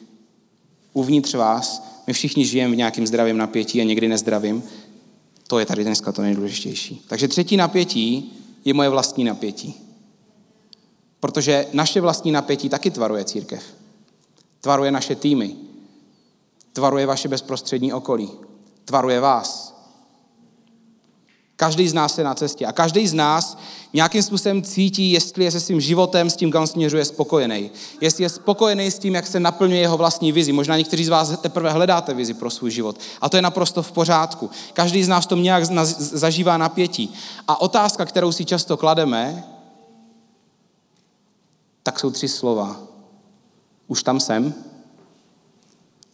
[0.93, 4.62] uvnitř vás, my všichni žijeme v nějakém zdravém napětí a někdy nezdravým,
[5.46, 7.04] to je tady dneska to nejdůležitější.
[7.09, 8.33] Takže třetí napětí
[8.64, 9.74] je moje vlastní napětí.
[11.20, 13.62] Protože naše vlastní napětí taky tvaruje církev.
[14.61, 15.57] Tvaruje naše týmy.
[16.72, 18.30] Tvaruje vaše bezprostřední okolí.
[18.85, 19.74] Tvaruje vás.
[21.57, 23.59] Každý z nás je na cestě a každý z nás
[23.94, 27.70] nějakým způsobem cítí, jestli je se svým životem, s tím, kam směřuje, spokojený.
[28.00, 30.52] Jestli je spokojený s tím, jak se naplňuje jeho vlastní vizi.
[30.52, 32.98] Možná někteří z vás teprve hledáte vizi pro svůj život.
[33.20, 34.50] A to je naprosto v pořádku.
[34.72, 35.64] Každý z nás tom nějak
[35.98, 37.14] zažívá napětí.
[37.48, 39.44] A otázka, kterou si často klademe,
[41.83, 42.80] tak jsou tři slova.
[43.87, 44.54] Už tam jsem?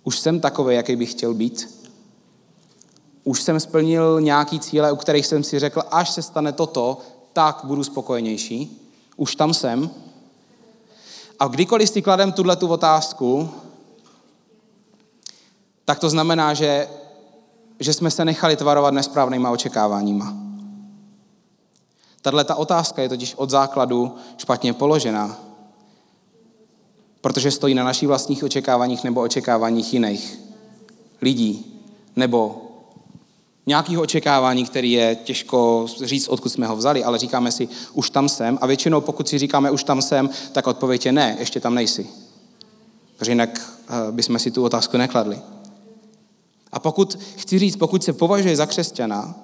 [0.04, 1.80] Už jsem takový, jaký bych chtěl být?
[3.24, 6.98] už jsem splnil nějaký cíle, u kterých jsem si řekl, až se stane toto,
[7.32, 8.90] tak budu spokojenější.
[9.16, 9.90] Už tam jsem.
[11.38, 13.50] A kdykoliv si kladem tuhle tu otázku,
[15.84, 16.88] tak to znamená, že,
[17.78, 20.34] že jsme se nechali tvarovat nesprávnýma očekáváníma.
[22.22, 25.38] Tahle ta otázka je totiž od základu špatně položená,
[27.20, 30.40] protože stojí na našich vlastních očekáváních nebo očekáváních jiných
[31.22, 31.82] lidí
[32.16, 32.69] nebo
[33.70, 38.28] nějakého očekávání, který je těžko říct, odkud jsme ho vzali, ale říkáme si, už tam
[38.28, 38.59] jsem.
[38.61, 42.06] A většinou, pokud si říkáme, už tam jsem, tak odpověď je ne, ještě tam nejsi.
[43.16, 43.50] Protože jinak
[43.88, 45.38] eh, bychom si tu otázku nekladli.
[46.72, 49.35] A pokud, chci říct, pokud se považuje za křesťana,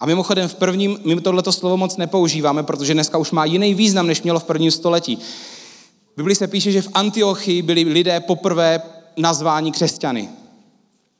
[0.00, 4.06] a mimochodem v prvním, my tohleto slovo moc nepoužíváme, protože dneska už má jiný význam,
[4.06, 5.16] než mělo v prvním století.
[6.12, 8.82] V Biblii se píše, že v Antiochii byli lidé poprvé
[9.16, 10.28] nazváni křesťany.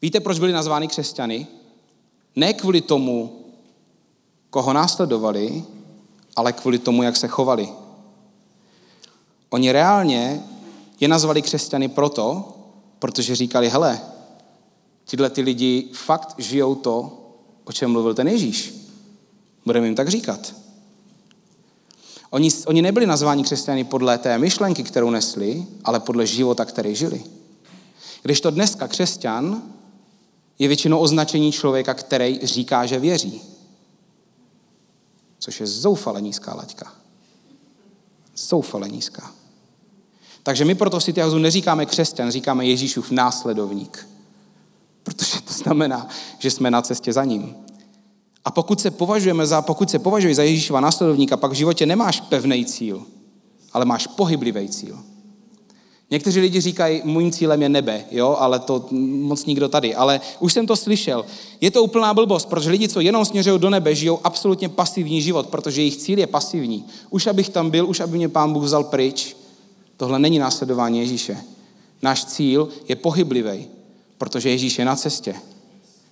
[0.03, 1.47] Víte, proč byli nazváni křesťany?
[2.37, 3.45] Ne kvůli tomu,
[4.51, 5.65] koho následovali,
[6.37, 7.69] ale kvůli tomu, jak se chovali.
[9.51, 10.43] Oni reálně
[11.01, 12.57] je nazvali křesťany proto,
[12.99, 14.01] protože říkali, hele,
[15.11, 17.19] tyhle ty lidi fakt žijou to,
[17.65, 18.75] o čem mluvil ten Ježíš.
[19.67, 20.55] Budeme jim tak říkat.
[22.31, 27.25] Oni, oni nebyli nazváni křesťany podle té myšlenky, kterou nesli, ale podle života, který žili.
[28.23, 29.63] Když to dneska křesťan
[30.59, 33.43] je většinou označení člověka, který říká, že věří.
[35.39, 36.93] Což je zoufale nízká laťka.
[38.37, 39.33] Zoufale nízká.
[40.43, 44.09] Takže my proto v City neříkáme křesťan, říkáme Ježíšův následovník.
[45.03, 47.55] Protože to znamená, že jsme na cestě za ním.
[48.45, 52.21] A pokud se považujeme za, pokud se považuješ za Ježíšova následovníka, pak v životě nemáš
[52.21, 53.07] pevný cíl,
[53.73, 54.99] ale máš pohyblivý cíl.
[56.13, 59.95] Někteří lidi říkají, můj cílem je nebe, jo, ale to moc nikdo tady.
[59.95, 61.25] Ale už jsem to slyšel.
[61.61, 65.47] Je to úplná blbost, protože lidi, co jenom směřují do nebe, žijou absolutně pasivní život,
[65.47, 66.85] protože jejich cíl je pasivní.
[67.11, 69.37] Už abych tam byl, už aby mě pán Bůh vzal pryč.
[69.97, 71.37] Tohle není následování Ježíše.
[72.03, 73.67] Náš cíl je pohyblivý,
[74.19, 75.35] protože Ježíš je na cestě.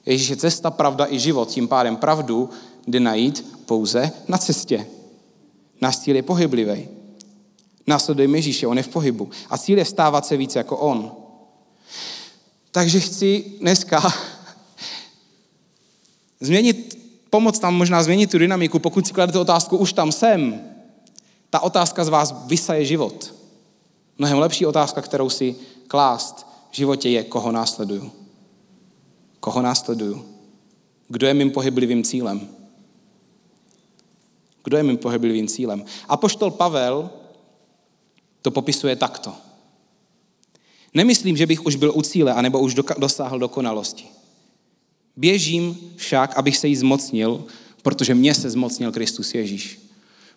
[0.06, 1.48] Ježíš je cesta, pravda i život.
[1.48, 2.50] Tím pádem pravdu
[2.86, 4.86] jde najít pouze na cestě.
[5.80, 6.99] Náš cíl je pohyblivý.
[7.90, 9.30] Následujeme Ježíše, on je v pohybu.
[9.50, 11.12] A cíl je stávat se víc jako on.
[12.70, 13.98] Takže chci dneska
[16.40, 16.98] změnit,
[17.30, 20.60] pomoct tam možná změnit tu dynamiku, pokud si kladete otázku, už tam jsem,
[21.50, 23.34] ta otázka z vás vysaje život.
[24.18, 25.56] Mnohem lepší otázka, kterou si
[25.88, 28.12] klást v životě je, koho následuju.
[29.40, 30.24] Koho následuju?
[31.08, 32.48] Kdo je mým pohyblivým cílem?
[34.64, 35.84] Kdo je mým pohyblivým cílem?
[36.08, 37.10] A poštol Pavel
[38.42, 39.32] to popisuje takto.
[40.94, 44.04] Nemyslím, že bych už byl u cíle, anebo už dosáhl dokonalosti.
[45.16, 47.44] Běžím však, abych se jí zmocnil,
[47.82, 49.80] protože mě se zmocnil Kristus Ježíš.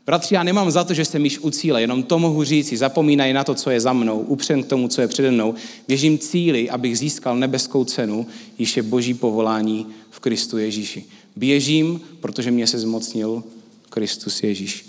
[0.05, 3.33] Bratři, já nemám za to, že jsem již u cíle, jenom to mohu říci, zapomínají
[3.33, 5.55] na to, co je za mnou, upřen k tomu, co je přede mnou.
[5.87, 8.27] Běžím cíli, abych získal nebeskou cenu,
[8.59, 11.05] již je boží povolání v Kristu Ježíši.
[11.35, 13.43] Běžím, protože mě se zmocnil
[13.89, 14.85] Kristus Ježíš.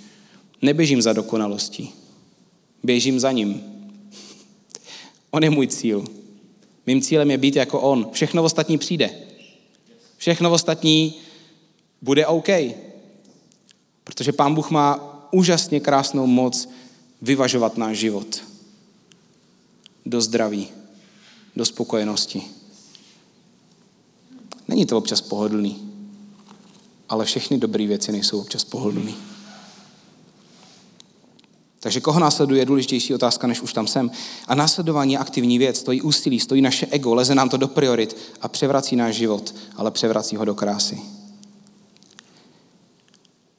[0.62, 1.92] Neběžím za dokonalostí.
[2.84, 3.62] Běžím za ním.
[5.30, 6.04] On je můj cíl.
[6.86, 8.10] Mým cílem je být jako on.
[8.12, 9.10] Všechno ostatní přijde.
[10.16, 11.14] Všechno ostatní
[12.02, 12.48] bude OK.
[14.04, 16.68] Protože Pán Bůh má úžasně krásnou moc
[17.22, 18.42] vyvažovat náš život
[20.06, 20.68] do zdraví,
[21.56, 22.42] do spokojenosti.
[24.68, 25.92] Není to občas pohodlný,
[27.08, 29.14] ale všechny dobré věci nejsou občas pohodlný.
[31.84, 34.10] Takže koho následuje je důležitější otázka, než už tam jsem.
[34.48, 38.16] A následování je aktivní věc, stojí úsilí, stojí naše ego, leze nám to do priorit
[38.40, 41.02] a převrací náš život, ale převrací ho do krásy.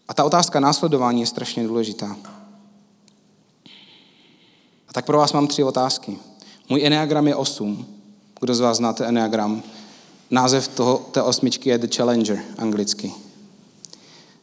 [0.08, 2.18] A ta otázka následování je strašně důležitá.
[4.88, 6.18] A tak pro vás mám tři otázky.
[6.70, 7.86] Můj enneagram je 8.
[8.40, 9.64] Kdo z vás znáte enneagram?
[10.32, 13.14] Název toho, té osmičky je The Challenger anglicky.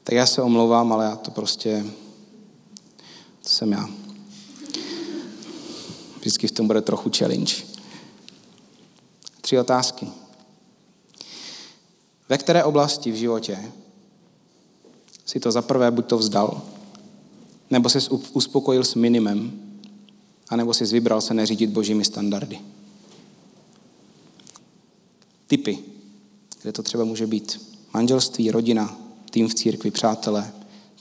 [0.05, 1.85] Tak já se omlouvám, ale já to prostě
[3.43, 3.89] to jsem já.
[6.19, 7.55] Vždycky v tom bude trochu challenge.
[9.41, 10.09] Tři otázky.
[12.29, 13.73] Ve které oblasti v životě
[15.27, 16.63] si to za prvé buď to vzdal,
[17.71, 19.61] nebo se uspokojil s minimem,
[20.49, 22.61] anebo si vybral se neřídit božími standardy.
[25.47, 25.79] Typy,
[26.63, 28.99] kde to třeba může být manželství, rodina,
[29.31, 30.53] tým v církvi, přátelé,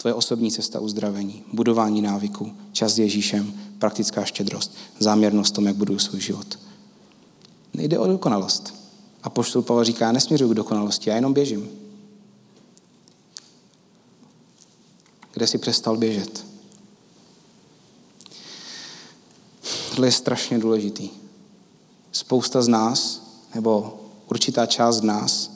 [0.01, 5.99] tvoje osobní cesta uzdravení, budování návyku, čas s Ježíšem, praktická štědrost, záměrnost tom, jak buduju
[5.99, 6.59] svůj život.
[7.73, 8.73] Nejde o dokonalost.
[9.23, 11.69] A poštol Pavel říká, já nesměřuju k dokonalosti, já jenom běžím.
[15.33, 16.45] Kde si přestal běžet?
[19.89, 21.09] Tohle je strašně důležitý.
[22.11, 23.21] Spousta z nás,
[23.55, 25.51] nebo určitá část z nás,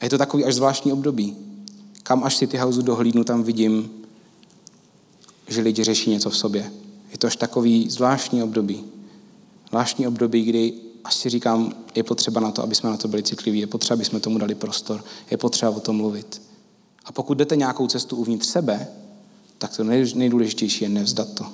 [0.00, 1.51] a je to takový až zvláštní období,
[2.02, 3.90] kam až City Houseu dohlídnu, tam vidím,
[5.48, 6.72] že lidi řeší něco v sobě.
[7.12, 8.84] Je to až takový zvláštní období.
[9.68, 10.72] Zvláštní období, kdy
[11.04, 13.94] až si říkám, je potřeba na to, aby jsme na to byli citliví, je potřeba,
[13.94, 16.42] aby jsme tomu dali prostor, je potřeba o tom mluvit.
[17.04, 18.88] A pokud jdete nějakou cestu uvnitř sebe,
[19.58, 19.84] tak to
[20.14, 21.46] nejdůležitější je nevzdat to.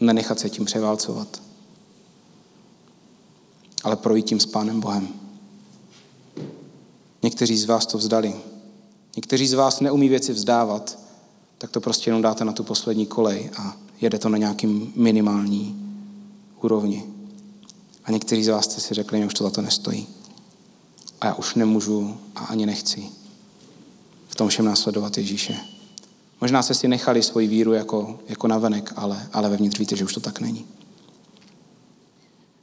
[0.00, 1.42] Nenechat se tím převálcovat.
[3.84, 5.08] Ale projít tím s Pánem Bohem.
[7.22, 8.34] Někteří z vás to vzdali.
[9.16, 10.98] Někteří z vás neumí věci vzdávat,
[11.58, 15.76] tak to prostě jenom dáte na tu poslední kolej a jede to na nějakým minimální
[16.62, 17.04] úrovni.
[18.04, 20.06] A někteří z vás jste si řekli, že už to za to nestojí.
[21.20, 23.04] A já už nemůžu a ani nechci
[24.28, 25.56] v tom všem následovat Ježíše.
[26.40, 30.14] Možná se si nechali svoji víru jako, jako navenek, ale, ale vevnitř víte, že už
[30.14, 30.64] to tak není.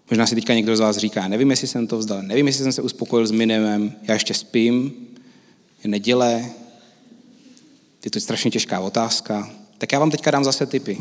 [0.09, 2.71] Možná si teďka někdo z vás říká, nevím, jestli jsem to vzdal, nevím, jestli jsem
[2.71, 4.93] se uspokojil s minimem, já ještě spím,
[5.83, 6.51] je neděle,
[8.05, 9.51] je to strašně těžká otázka.
[9.77, 10.97] Tak já vám teďka dám zase tipy.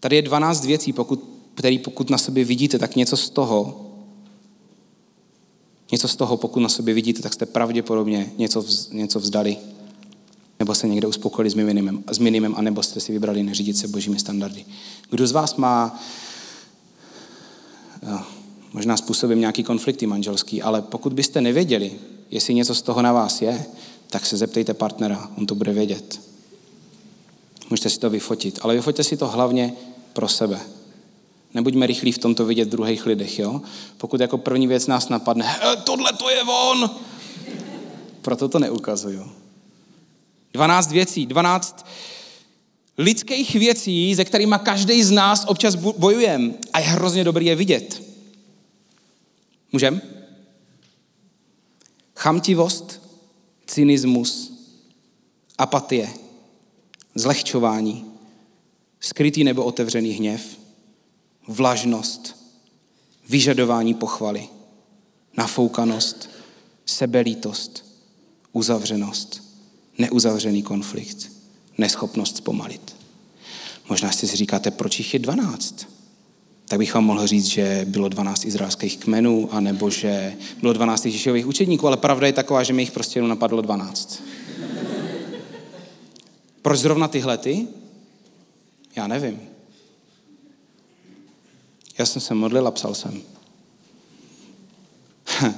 [0.00, 3.86] Tady je 12 věcí, pokud, který pokud na sobě vidíte, tak něco z toho,
[5.92, 9.56] něco z toho, pokud na sobě vidíte, tak jste pravděpodobně něco, vz, něco vzdali.
[10.58, 14.18] Nebo se někde uspokojili s minimem, s minimem, anebo jste si vybrali neřídit se božími
[14.18, 14.64] standardy.
[15.10, 16.00] Kdo z vás má
[18.10, 18.20] jo,
[18.72, 21.92] možná způsobem nějaký konflikty manželský, ale pokud byste nevěděli,
[22.30, 23.64] jestli něco z toho na vás je,
[24.10, 26.20] tak se zeptejte partnera, on to bude vědět.
[27.70, 29.72] Můžete si to vyfotit, ale vyfoťte si to hlavně
[30.12, 30.60] pro sebe.
[31.54, 33.60] Nebuďme rychlí v tomto vidět v druhých lidech, jo?
[33.96, 36.90] Pokud jako první věc nás napadne, tohle to je on,
[38.22, 39.32] proto to neukazuju.
[40.52, 41.86] 12 věcí, 12
[42.98, 48.02] lidských věcí, se kterými každý z nás občas bojujeme a je hrozně dobrý je vidět.
[49.72, 50.19] Můžem?
[52.20, 53.00] Chamtivost,
[53.66, 54.52] cynismus,
[55.58, 56.10] apatie,
[57.14, 58.04] zlehčování,
[59.00, 60.58] skrytý nebo otevřený hněv,
[61.48, 62.36] vlažnost,
[63.28, 64.48] vyžadování pochvaly,
[65.36, 66.30] nafoukanost,
[66.86, 67.84] sebelítost,
[68.52, 69.42] uzavřenost,
[69.98, 71.30] neuzavřený konflikt,
[71.78, 72.96] neschopnost zpomalit.
[73.88, 75.86] Možná si říkáte, proč jich je 12?
[76.70, 81.46] Tak bych vám mohl říct, že bylo 12 izraelských kmenů, anebo že bylo 12 Ježíšových
[81.46, 84.22] učedníků, ale pravda je taková, že mi jich prostě jenom napadlo 12.
[86.62, 87.66] Proč zrovna tyhle ty?
[88.96, 89.40] Já nevím.
[91.98, 93.22] Já jsem se modlil a psal jsem.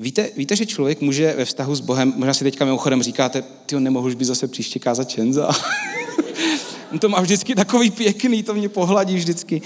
[0.00, 3.80] Víte, víte, že člověk může ve vztahu s Bohem, možná si teďka mimochodem říkáte, ty
[3.80, 5.50] nemohl by zase příště kázat Čenza.
[6.92, 9.62] On to má vždycky takový pěkný, to mě pohladí vždycky.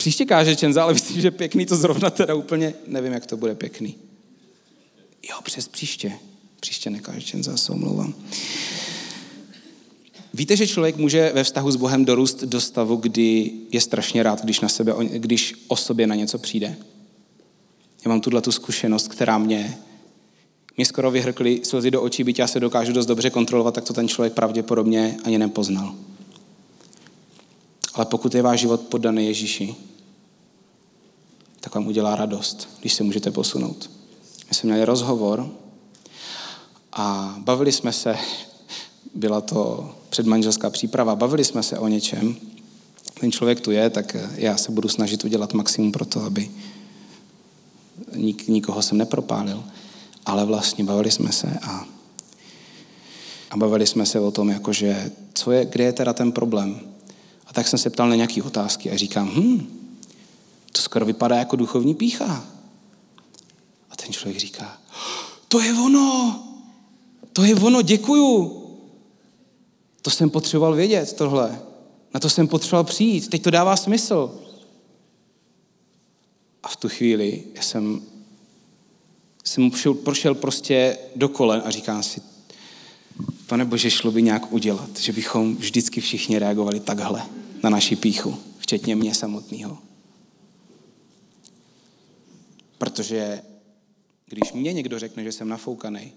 [0.00, 3.54] Příště káže Čenza, ale myslím, že pěkný to zrovna teda úplně, nevím, jak to bude
[3.54, 3.94] pěkný.
[5.30, 6.12] Jo, přes příště.
[6.60, 8.14] Příště nekáže Čenza, se omlouvám.
[10.34, 14.44] Víte, že člověk může ve vztahu s Bohem dorůst do stavu, kdy je strašně rád,
[14.44, 16.76] když, na sebe, když o sobě na něco přijde?
[18.04, 19.78] Já mám tuhle tu zkušenost, která mě,
[20.76, 23.92] mě skoro vyhrkly slzy do očí, byť já se dokážu dost dobře kontrolovat, tak to
[23.92, 25.94] ten člověk pravděpodobně ani nepoznal.
[27.94, 29.74] Ale pokud je váš život poddaný Ježíši,
[31.60, 33.90] tak vám udělá radost, když se můžete posunout.
[34.48, 35.50] My jsme měli rozhovor
[36.92, 38.16] a bavili jsme se,
[39.14, 42.36] byla to předmanželská příprava, bavili jsme se o něčem.
[43.20, 46.50] Ten člověk tu je, tak já se budu snažit udělat maximum pro to, aby
[48.16, 49.64] nik, nikoho jsem nepropálil.
[50.26, 51.84] Ale vlastně bavili jsme se a,
[53.50, 56.89] a bavili jsme se o tom, jakože, co je, kde je teda ten problém.
[57.50, 59.80] A tak jsem se ptal na nějaké otázky a říkám, hm,
[60.72, 62.44] to skoro vypadá jako duchovní pícha.
[63.90, 64.78] A ten člověk říká,
[65.48, 66.42] to je ono,
[67.32, 68.56] to je ono, děkuju.
[70.02, 71.62] To jsem potřeboval vědět, tohle.
[72.14, 74.40] Na to jsem potřeboval přijít, teď to dává smysl.
[76.62, 78.02] A v tu chvíli jsem,
[79.44, 79.70] jsem
[80.04, 82.22] prošel prostě do kolen a říkám si,
[83.46, 87.22] pane Bože, šlo by nějak udělat, že bychom vždycky všichni reagovali takhle
[87.62, 89.78] na naši píchu, včetně mě samotného.
[92.78, 93.42] Protože
[94.26, 96.12] když mě někdo řekne, že jsem nafoukaný,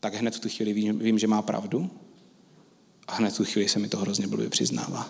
[0.00, 1.90] tak hned v tu chvíli vím, vím, že má pravdu
[3.06, 5.08] a hned v tu chvíli se mi to hrozně blbě přiznává.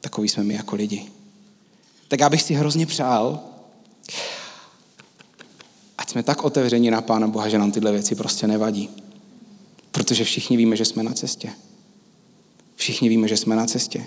[0.00, 1.06] Takový jsme my jako lidi.
[2.08, 3.40] Tak já bych si hrozně přál,
[5.98, 8.90] ať jsme tak otevření na Pána Boha, že nám tyhle věci prostě nevadí.
[9.90, 11.50] Protože všichni víme, že jsme na cestě.
[12.76, 14.06] Všichni víme, že jsme na cestě.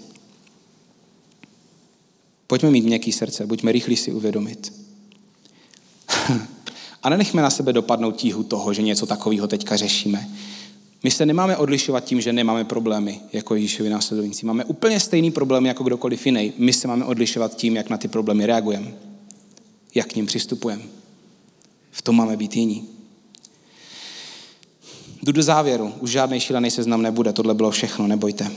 [2.47, 4.73] Pojďme mít měkký srdce, buďme rychlí si uvědomit.
[7.03, 10.29] A nenechme na sebe dopadnout tíhu toho, že něco takového teďka řešíme.
[11.03, 14.45] My se nemáme odlišovat tím, že nemáme problémy jako Ježíšovi následovníci.
[14.45, 16.53] Máme úplně stejný problém jako kdokoliv jiný.
[16.57, 18.93] My se máme odlišovat tím, jak na ty problémy reagujeme.
[19.95, 20.83] Jak k ním přistupujeme.
[21.91, 22.87] V tom máme být jiní.
[25.23, 25.93] Jdu do závěru.
[25.99, 27.33] Už žádný šílený seznam nebude.
[27.33, 28.51] Tohle bylo všechno, nebojte.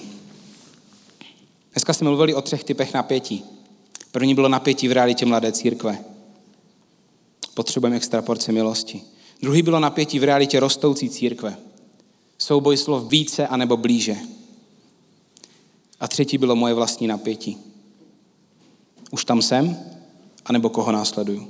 [1.73, 3.45] Dneska jsme mluvili o třech typech napětí.
[4.13, 5.99] První bylo napětí v realitě mladé církve.
[7.55, 9.03] Potřebujeme extra porce milosti.
[9.43, 11.57] Druhý bylo napětí v realitě rostoucí církve.
[12.39, 14.17] Souboj slov více anebo blíže.
[16.01, 17.59] A třetí bylo moje vlastní napětí.
[19.11, 19.79] Už tam jsem,
[20.45, 21.49] anebo koho následuju.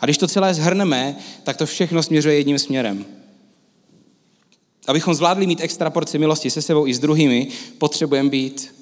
[0.00, 3.06] A když to celé zhrneme, tak to všechno směřuje jedním směrem.
[4.86, 8.74] Abychom zvládli mít extra porci milosti se sebou i s druhými, potřebujeme být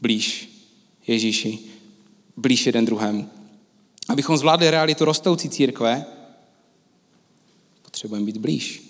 [0.00, 0.48] blíž
[1.06, 1.71] Ježíši
[2.36, 3.28] blíž jeden druhému.
[4.08, 6.04] Abychom zvládli realitu rostoucí církve,
[7.82, 8.82] potřebujeme být blíž.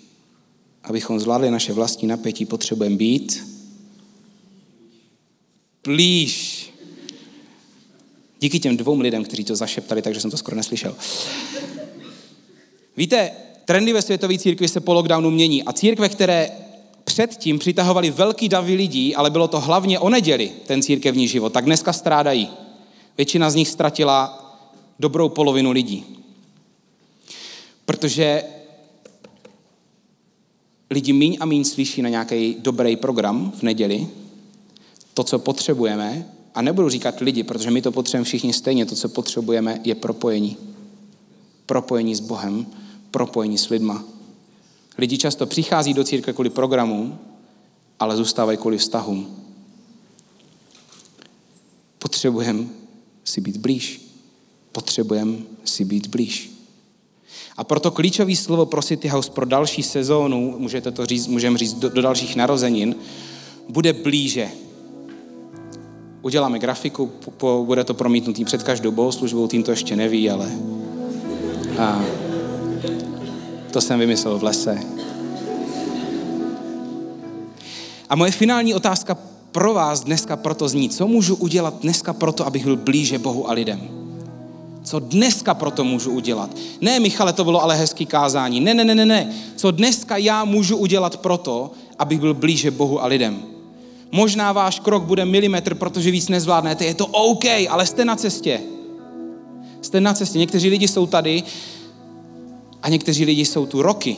[0.83, 3.47] Abychom zvládli naše vlastní napětí, potřebujeme být
[5.83, 6.69] blíž.
[8.39, 10.95] Díky těm dvou lidem, kteří to zašeptali, takže jsem to skoro neslyšel.
[12.97, 13.31] Víte,
[13.65, 16.51] trendy ve světové církvi se po lockdownu mění a církve, které
[17.03, 21.65] předtím přitahovali velký davy lidí, ale bylo to hlavně o neděli, ten církevní život, tak
[21.65, 22.49] dneska strádají.
[23.17, 24.39] Většina z nich ztratila
[24.99, 26.05] dobrou polovinu lidí.
[27.85, 28.43] Protože
[30.89, 34.07] lidi míň a míň slyší na nějaký dobrý program v neděli,
[35.13, 39.09] to, co potřebujeme, a nebudu říkat lidi, protože my to potřebujeme všichni stejně, to, co
[39.09, 40.57] potřebujeme, je propojení.
[41.65, 42.65] Propojení s Bohem,
[43.11, 44.03] propojení s lidma.
[44.97, 47.19] Lidi často přichází do církve kvůli programům,
[47.99, 49.45] ale zůstávají kvůli vztahům.
[51.99, 52.82] Potřebujeme
[53.33, 54.01] si být blíž.
[54.71, 56.51] Potřebujeme si být blíž.
[57.57, 61.73] A proto klíčový slovo pro City House pro další sezónu, můžete to říct, můžeme říct
[61.73, 62.95] do, do dalších narozenin,
[63.69, 64.49] bude blíže.
[66.21, 70.51] Uděláme grafiku, po, bude to promítnutý před každou bohoslužbou, tým to ještě neví, ale
[71.79, 72.05] a,
[73.71, 74.79] to jsem vymyslel v lese.
[78.09, 82.63] A moje finální otázka pro vás dneska proto zní, co můžu udělat dneska proto, abych
[82.63, 83.81] byl blíže Bohu a lidem?
[84.83, 86.49] Co dneska proto můžu udělat?
[86.81, 88.59] Ne, Michale, to bylo ale hezký kázání.
[88.59, 89.33] Ne, ne, ne, ne, ne.
[89.55, 93.43] Co dneska já můžu udělat proto, abych byl blíže Bohu a lidem?
[94.11, 96.85] Možná váš krok bude milimetr, protože víc nezvládnete.
[96.85, 98.61] Je to OK, ale jste na cestě.
[99.81, 100.39] Jste na cestě.
[100.39, 101.43] Někteří lidi jsou tady
[102.81, 104.15] a někteří lidi jsou tu roky,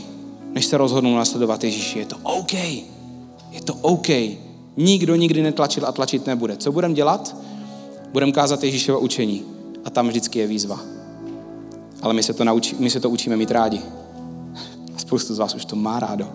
[0.53, 1.99] než se rozhodnou nasledovat Ježíši.
[1.99, 2.53] Je to OK.
[3.51, 4.09] Je to OK.
[4.77, 6.57] Nikdo nikdy netlačil a tlačit nebude.
[6.57, 7.35] Co budeme dělat?
[8.11, 9.43] Budeme kázat Ježíšova učení.
[9.85, 10.79] A tam vždycky je výzva.
[12.01, 13.81] Ale my se to, naučí, my se to učíme mít rádi.
[14.95, 16.29] A spoustu z vás už to má rádo.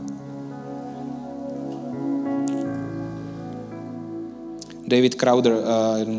[4.87, 5.61] David Crowder, uh,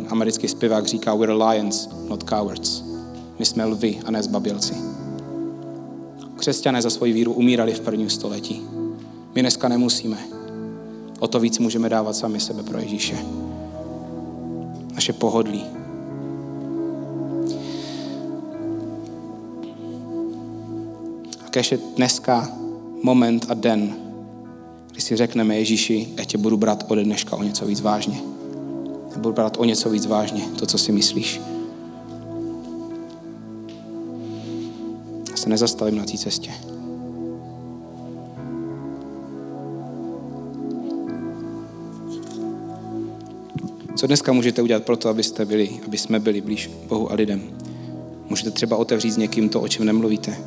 [0.09, 2.83] americký zpěvák, říká, we're lions, not cowards.
[3.39, 4.75] My jsme lvy a ne zbabělci.
[6.35, 8.61] Křesťané za svoji víru umírali v prvním století.
[9.35, 10.40] My dneska nemusíme.
[11.21, 13.25] O to víc můžeme dávat sami sebe pro Ježíše.
[14.93, 15.63] Naše pohodlí.
[21.45, 22.49] A kež je dneska
[23.03, 23.95] moment a den,
[24.91, 28.21] kdy si řekneme Ježíši, já tě budu brát ode dneška o něco víc vážně.
[29.11, 31.41] Já budu brát o něco víc vážně to, co si myslíš.
[35.31, 36.70] Já se nezastavím na té cestě.
[44.01, 47.41] Co dneska můžete udělat pro to, abyste byli, aby jsme byli blíž Bohu a lidem?
[48.29, 50.37] Můžete třeba otevřít s někým to, o čem nemluvíte.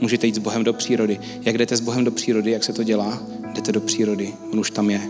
[0.00, 1.20] Můžete jít s Bohem do přírody.
[1.42, 3.22] Jak jdete s Bohem do přírody, jak se to dělá?
[3.54, 5.00] Jdete do přírody, on už tam je.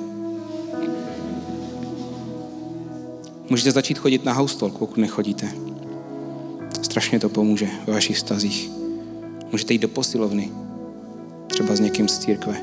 [3.51, 5.49] Můžete začít chodit na house talk, pokud nechodíte.
[6.83, 8.71] Strašně to pomůže ve vašich vztazích.
[9.53, 10.53] Můžete jít do posilovny,
[11.47, 12.62] třeba s někým z církve.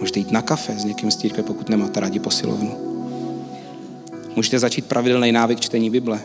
[0.00, 2.87] Můžete jít na kafe s někým z církve, pokud nemáte rádi posilovnu.
[4.38, 6.20] Můžete začít pravidelný návyk čtení Bible.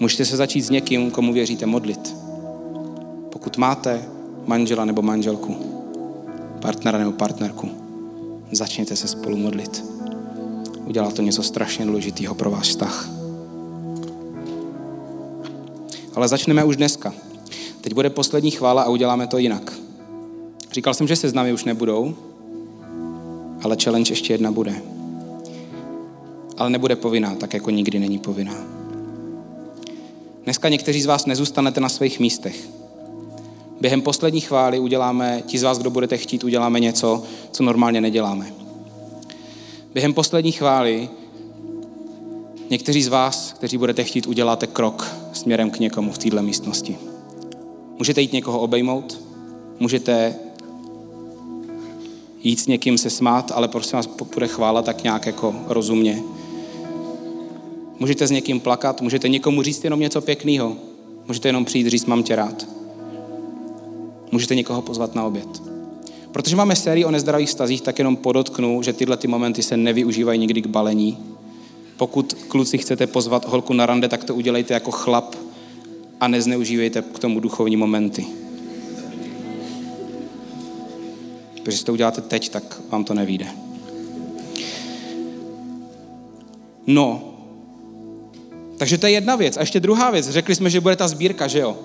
[0.00, 2.14] Můžete se začít s někým, komu věříte, modlit.
[3.32, 4.04] Pokud máte
[4.46, 5.56] manžela nebo manželku,
[6.62, 7.70] partnera nebo partnerku,
[8.52, 9.84] začněte se spolu modlit.
[10.86, 13.10] Udělá to něco strašně důležitého pro váš vztah.
[16.14, 17.14] Ale začneme už dneska.
[17.80, 19.72] Teď bude poslední chvála a uděláme to jinak.
[20.72, 22.14] Říkal jsem, že se s námi už nebudou,
[23.62, 24.97] ale challenge ještě jedna bude
[26.58, 28.54] ale nebude povinná, tak jako nikdy není povinná.
[30.44, 32.68] Dneska někteří z vás nezůstanete na svých místech.
[33.80, 38.52] Během poslední chvály uděláme, ti z vás, kdo budete chtít, uděláme něco, co normálně neděláme.
[39.94, 41.08] Během poslední chvály
[42.70, 46.98] někteří z vás, kteří budete chtít, uděláte krok směrem k někomu v této místnosti.
[47.98, 49.20] Můžete jít někoho obejmout,
[49.80, 50.34] můžete
[52.42, 56.22] jít s někým se smát, ale prosím vás, bude chvála, tak nějak jako rozumně.
[57.98, 60.76] Můžete s někým plakat, můžete někomu říct jenom něco pěkného.
[61.28, 62.66] Můžete jenom přijít říct, mám tě rád.
[64.32, 65.62] Můžete někoho pozvat na oběd.
[66.32, 70.40] Protože máme sérii o nezdravých stazích, tak jenom podotknu, že tyhle ty momenty se nevyužívají
[70.40, 71.18] nikdy k balení.
[71.96, 75.34] Pokud kluci chcete pozvat holku na rande, tak to udělejte jako chlap
[76.20, 78.26] a nezneužívejte k tomu duchovní momenty.
[81.62, 83.46] Protože to uděláte teď, tak vám to nevíde.
[86.86, 87.27] No,
[88.78, 89.56] Takže to je jedna věc.
[89.56, 90.30] A ještě druhá věc.
[90.30, 91.76] Řekli jsme, že bude ta sbírka, že jo?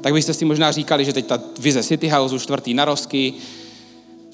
[0.00, 3.34] Tak byste si možná říkali, že teď ta vize City Houseu, čtvrtý narosky,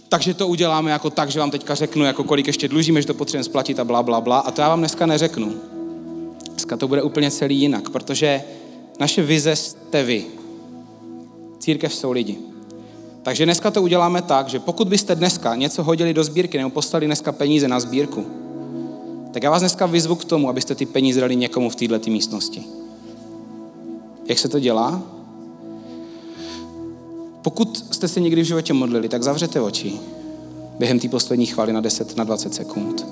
[0.09, 3.15] takže to uděláme jako tak, že vám teďka řeknu, jako kolik ještě dlužíme, že to
[3.15, 4.39] potřebujeme splatit a bla, bla, bla.
[4.39, 5.55] A to já vám dneska neřeknu.
[6.51, 8.43] Dneska to bude úplně celý jinak, protože
[9.01, 10.25] naše vize jste vy.
[11.59, 12.39] Církev jsou lidi.
[13.23, 17.07] Takže dneska to uděláme tak, že pokud byste dneska něco hodili do sbírky nebo poslali
[17.07, 18.27] dneska peníze na sbírku,
[19.37, 22.65] tak já vás dneska vyzvu k tomu, abyste ty peníze dali někomu v této místnosti.
[24.27, 25.03] Jak se to dělá?
[27.43, 30.01] Pokud jste se někdy v životě modlili, tak zavřete oči
[30.79, 33.07] během té poslední chvály na 10, na 20 sekund.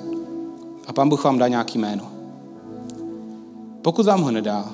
[0.87, 2.11] A pán Bůh vám dá nějaký jméno.
[3.81, 4.69] Pokud vám ho nedá,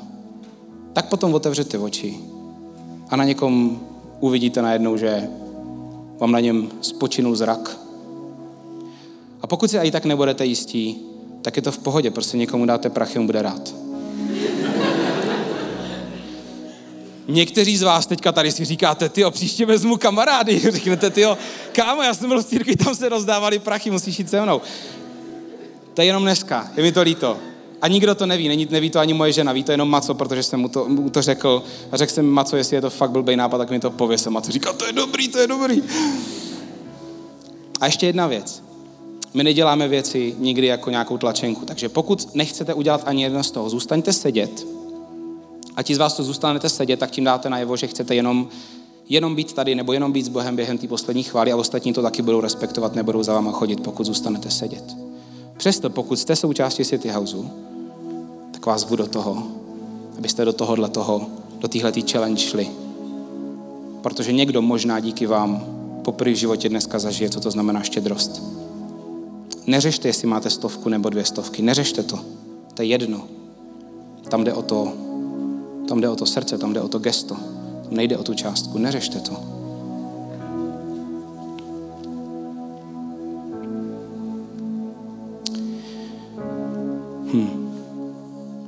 [0.93, 2.19] tak potom otevřete oči
[3.09, 3.79] a na někom
[4.19, 5.29] uvidíte najednou, že
[6.19, 7.77] vám na něm spočinul zrak.
[9.41, 11.10] A pokud si i tak nebudete jistí,
[11.41, 13.73] tak je to v pohodě, prostě někomu dáte prachy, on bude rád.
[17.27, 20.59] Někteří z vás teďka tady si říkáte, ty příště vezmu kamarády.
[20.71, 21.25] Řeknete, ty
[21.71, 24.61] kámo, já jsem byl v církvi, tam se rozdávali prachy, musíš jít se mnou.
[25.93, 27.37] To je jenom dneska, je mi to líto.
[27.81, 30.43] A nikdo to neví, neví, neví to ani moje žena, ví to jenom Maco, protože
[30.43, 31.63] jsem mu to, mu to řekl.
[31.91, 34.27] A řekl jsem Maco, jestli je to fakt blbý nápad, tak mi to pověs.
[34.27, 35.83] A Maco říká, to je dobrý, to je dobrý.
[37.79, 38.70] A ještě jedna věc.
[39.33, 43.69] My neděláme věci nikdy jako nějakou tlačenku, takže pokud nechcete udělat ani jedno z toho,
[43.69, 44.67] zůstaňte sedět.
[45.75, 48.47] A ti z vás, co zůstanete sedět, tak tím dáte najevo, že chcete jenom,
[49.09, 52.01] jenom být tady nebo jenom být s Bohem během té poslední chvály a ostatní to
[52.01, 54.95] taky budou respektovat, nebudou za váma chodit, pokud zůstanete sedět.
[55.57, 57.49] Přesto, pokud jste součástí City Houseu,
[58.51, 59.43] tak vás zvu do toho,
[60.17, 61.27] abyste do tohohle toho,
[61.59, 62.69] do téhletý challenge šli.
[64.01, 65.65] Protože někdo možná díky vám
[66.01, 68.60] poprvé v životě dneska zažije, co to znamená štědrost.
[69.67, 71.61] Neřešte, jestli máte stovku nebo dvě stovky.
[71.61, 72.19] Neřešte to.
[72.73, 73.27] To je jedno.
[74.29, 74.93] Tam jde o to,
[75.87, 77.35] tam jde o to srdce, tam jde o to gesto.
[77.83, 78.77] Tam nejde o tu částku.
[78.77, 79.33] Neřešte to.
[87.33, 87.71] Hmm.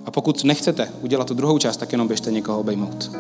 [0.06, 3.12] A pokud nechcete udělat tu druhou část, tak jenom běžte někoho obejmout.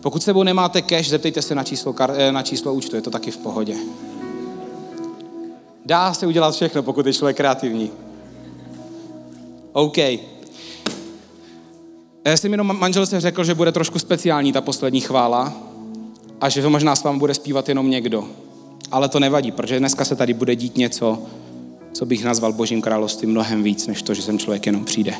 [0.00, 3.30] Pokud sebou nemáte cash, zeptejte se na číslo, eh, na číslo účtu, je to taky
[3.30, 3.76] v pohodě.
[5.86, 7.90] Dá se udělat všechno, pokud je člověk kreativní.
[9.72, 9.98] OK.
[12.24, 15.52] Já jsem jenom manželce řekl, že bude trošku speciální ta poslední chvála
[16.40, 18.28] a že to možná s vámi bude zpívat jenom někdo.
[18.90, 21.22] Ale to nevadí, protože dneska se tady bude dít něco,
[21.92, 25.14] co bych nazval Božím královstvím mnohem víc, než to, že sem člověk jenom přijde.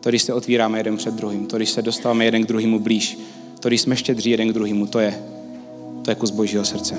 [0.00, 3.18] To, když se otvíráme jeden před druhým, to, když se dostáváme jeden k druhému blíž,
[3.60, 5.22] to, když jsme štědří jeden k druhému, to je,
[6.04, 6.94] to je kus Božího srdce.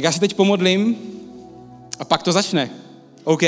[0.00, 0.96] Tak já se teď pomodlím
[1.98, 2.70] a pak to začne.
[3.24, 3.42] OK?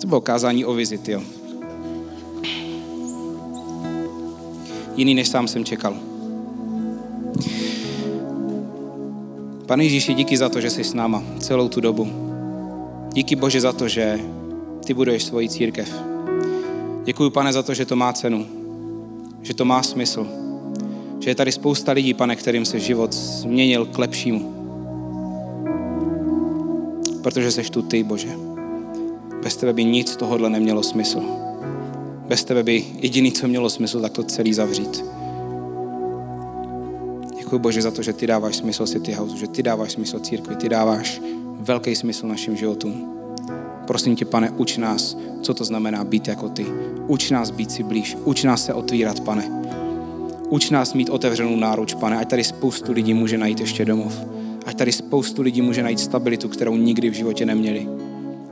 [0.00, 1.22] To bylo kázání o vizit, jo.
[4.96, 5.96] Jiný než sám jsem čekal.
[9.66, 12.08] Pane Ježíši, díky za to, že jsi s náma celou tu dobu.
[13.12, 14.20] Díky Bože za to, že
[14.86, 16.02] ty buduješ svoji církev.
[17.04, 18.46] Děkuji, pane, za to, že to má cenu,
[19.42, 20.47] že to má smysl,
[21.28, 24.52] že je tady spousta lidí, pane, kterým se život změnil k lepšímu.
[27.22, 28.28] Protože jsi tu ty, Bože.
[29.42, 31.22] Bez tebe by nic tohohle nemělo smysl.
[32.28, 35.04] Bez tebe by jediný, co mělo smysl, tak to celý zavřít.
[37.38, 40.56] Děkuji Bože za to, že ty dáváš smysl City House, že ty dáváš smysl církvi,
[40.56, 41.20] ty dáváš
[41.60, 43.14] velký smysl našim životům.
[43.86, 46.66] Prosím tě, pane, uč nás, co to znamená být jako ty.
[47.06, 49.58] Uč nás být si blíž, uč nás se otvírat, pane.
[50.50, 54.20] Uč nás mít otevřenou náruč, pane, ať tady spoustu lidí může najít ještě domov.
[54.66, 57.88] Ať tady spoustu lidí může najít stabilitu, kterou nikdy v životě neměli.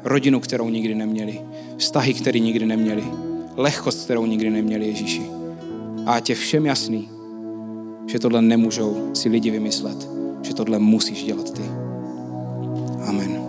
[0.04, 1.40] Rodinu, kterou nikdy neměli.
[1.76, 3.04] Vztahy, které nikdy neměli.
[3.56, 5.22] Lehkost, kterou nikdy neměli Ježíši.
[6.06, 7.08] A ať je všem jasný,
[8.06, 10.08] že tohle nemůžou si lidi vymyslet,
[10.42, 11.62] že tohle musíš dělat ty.
[13.06, 13.45] Amen.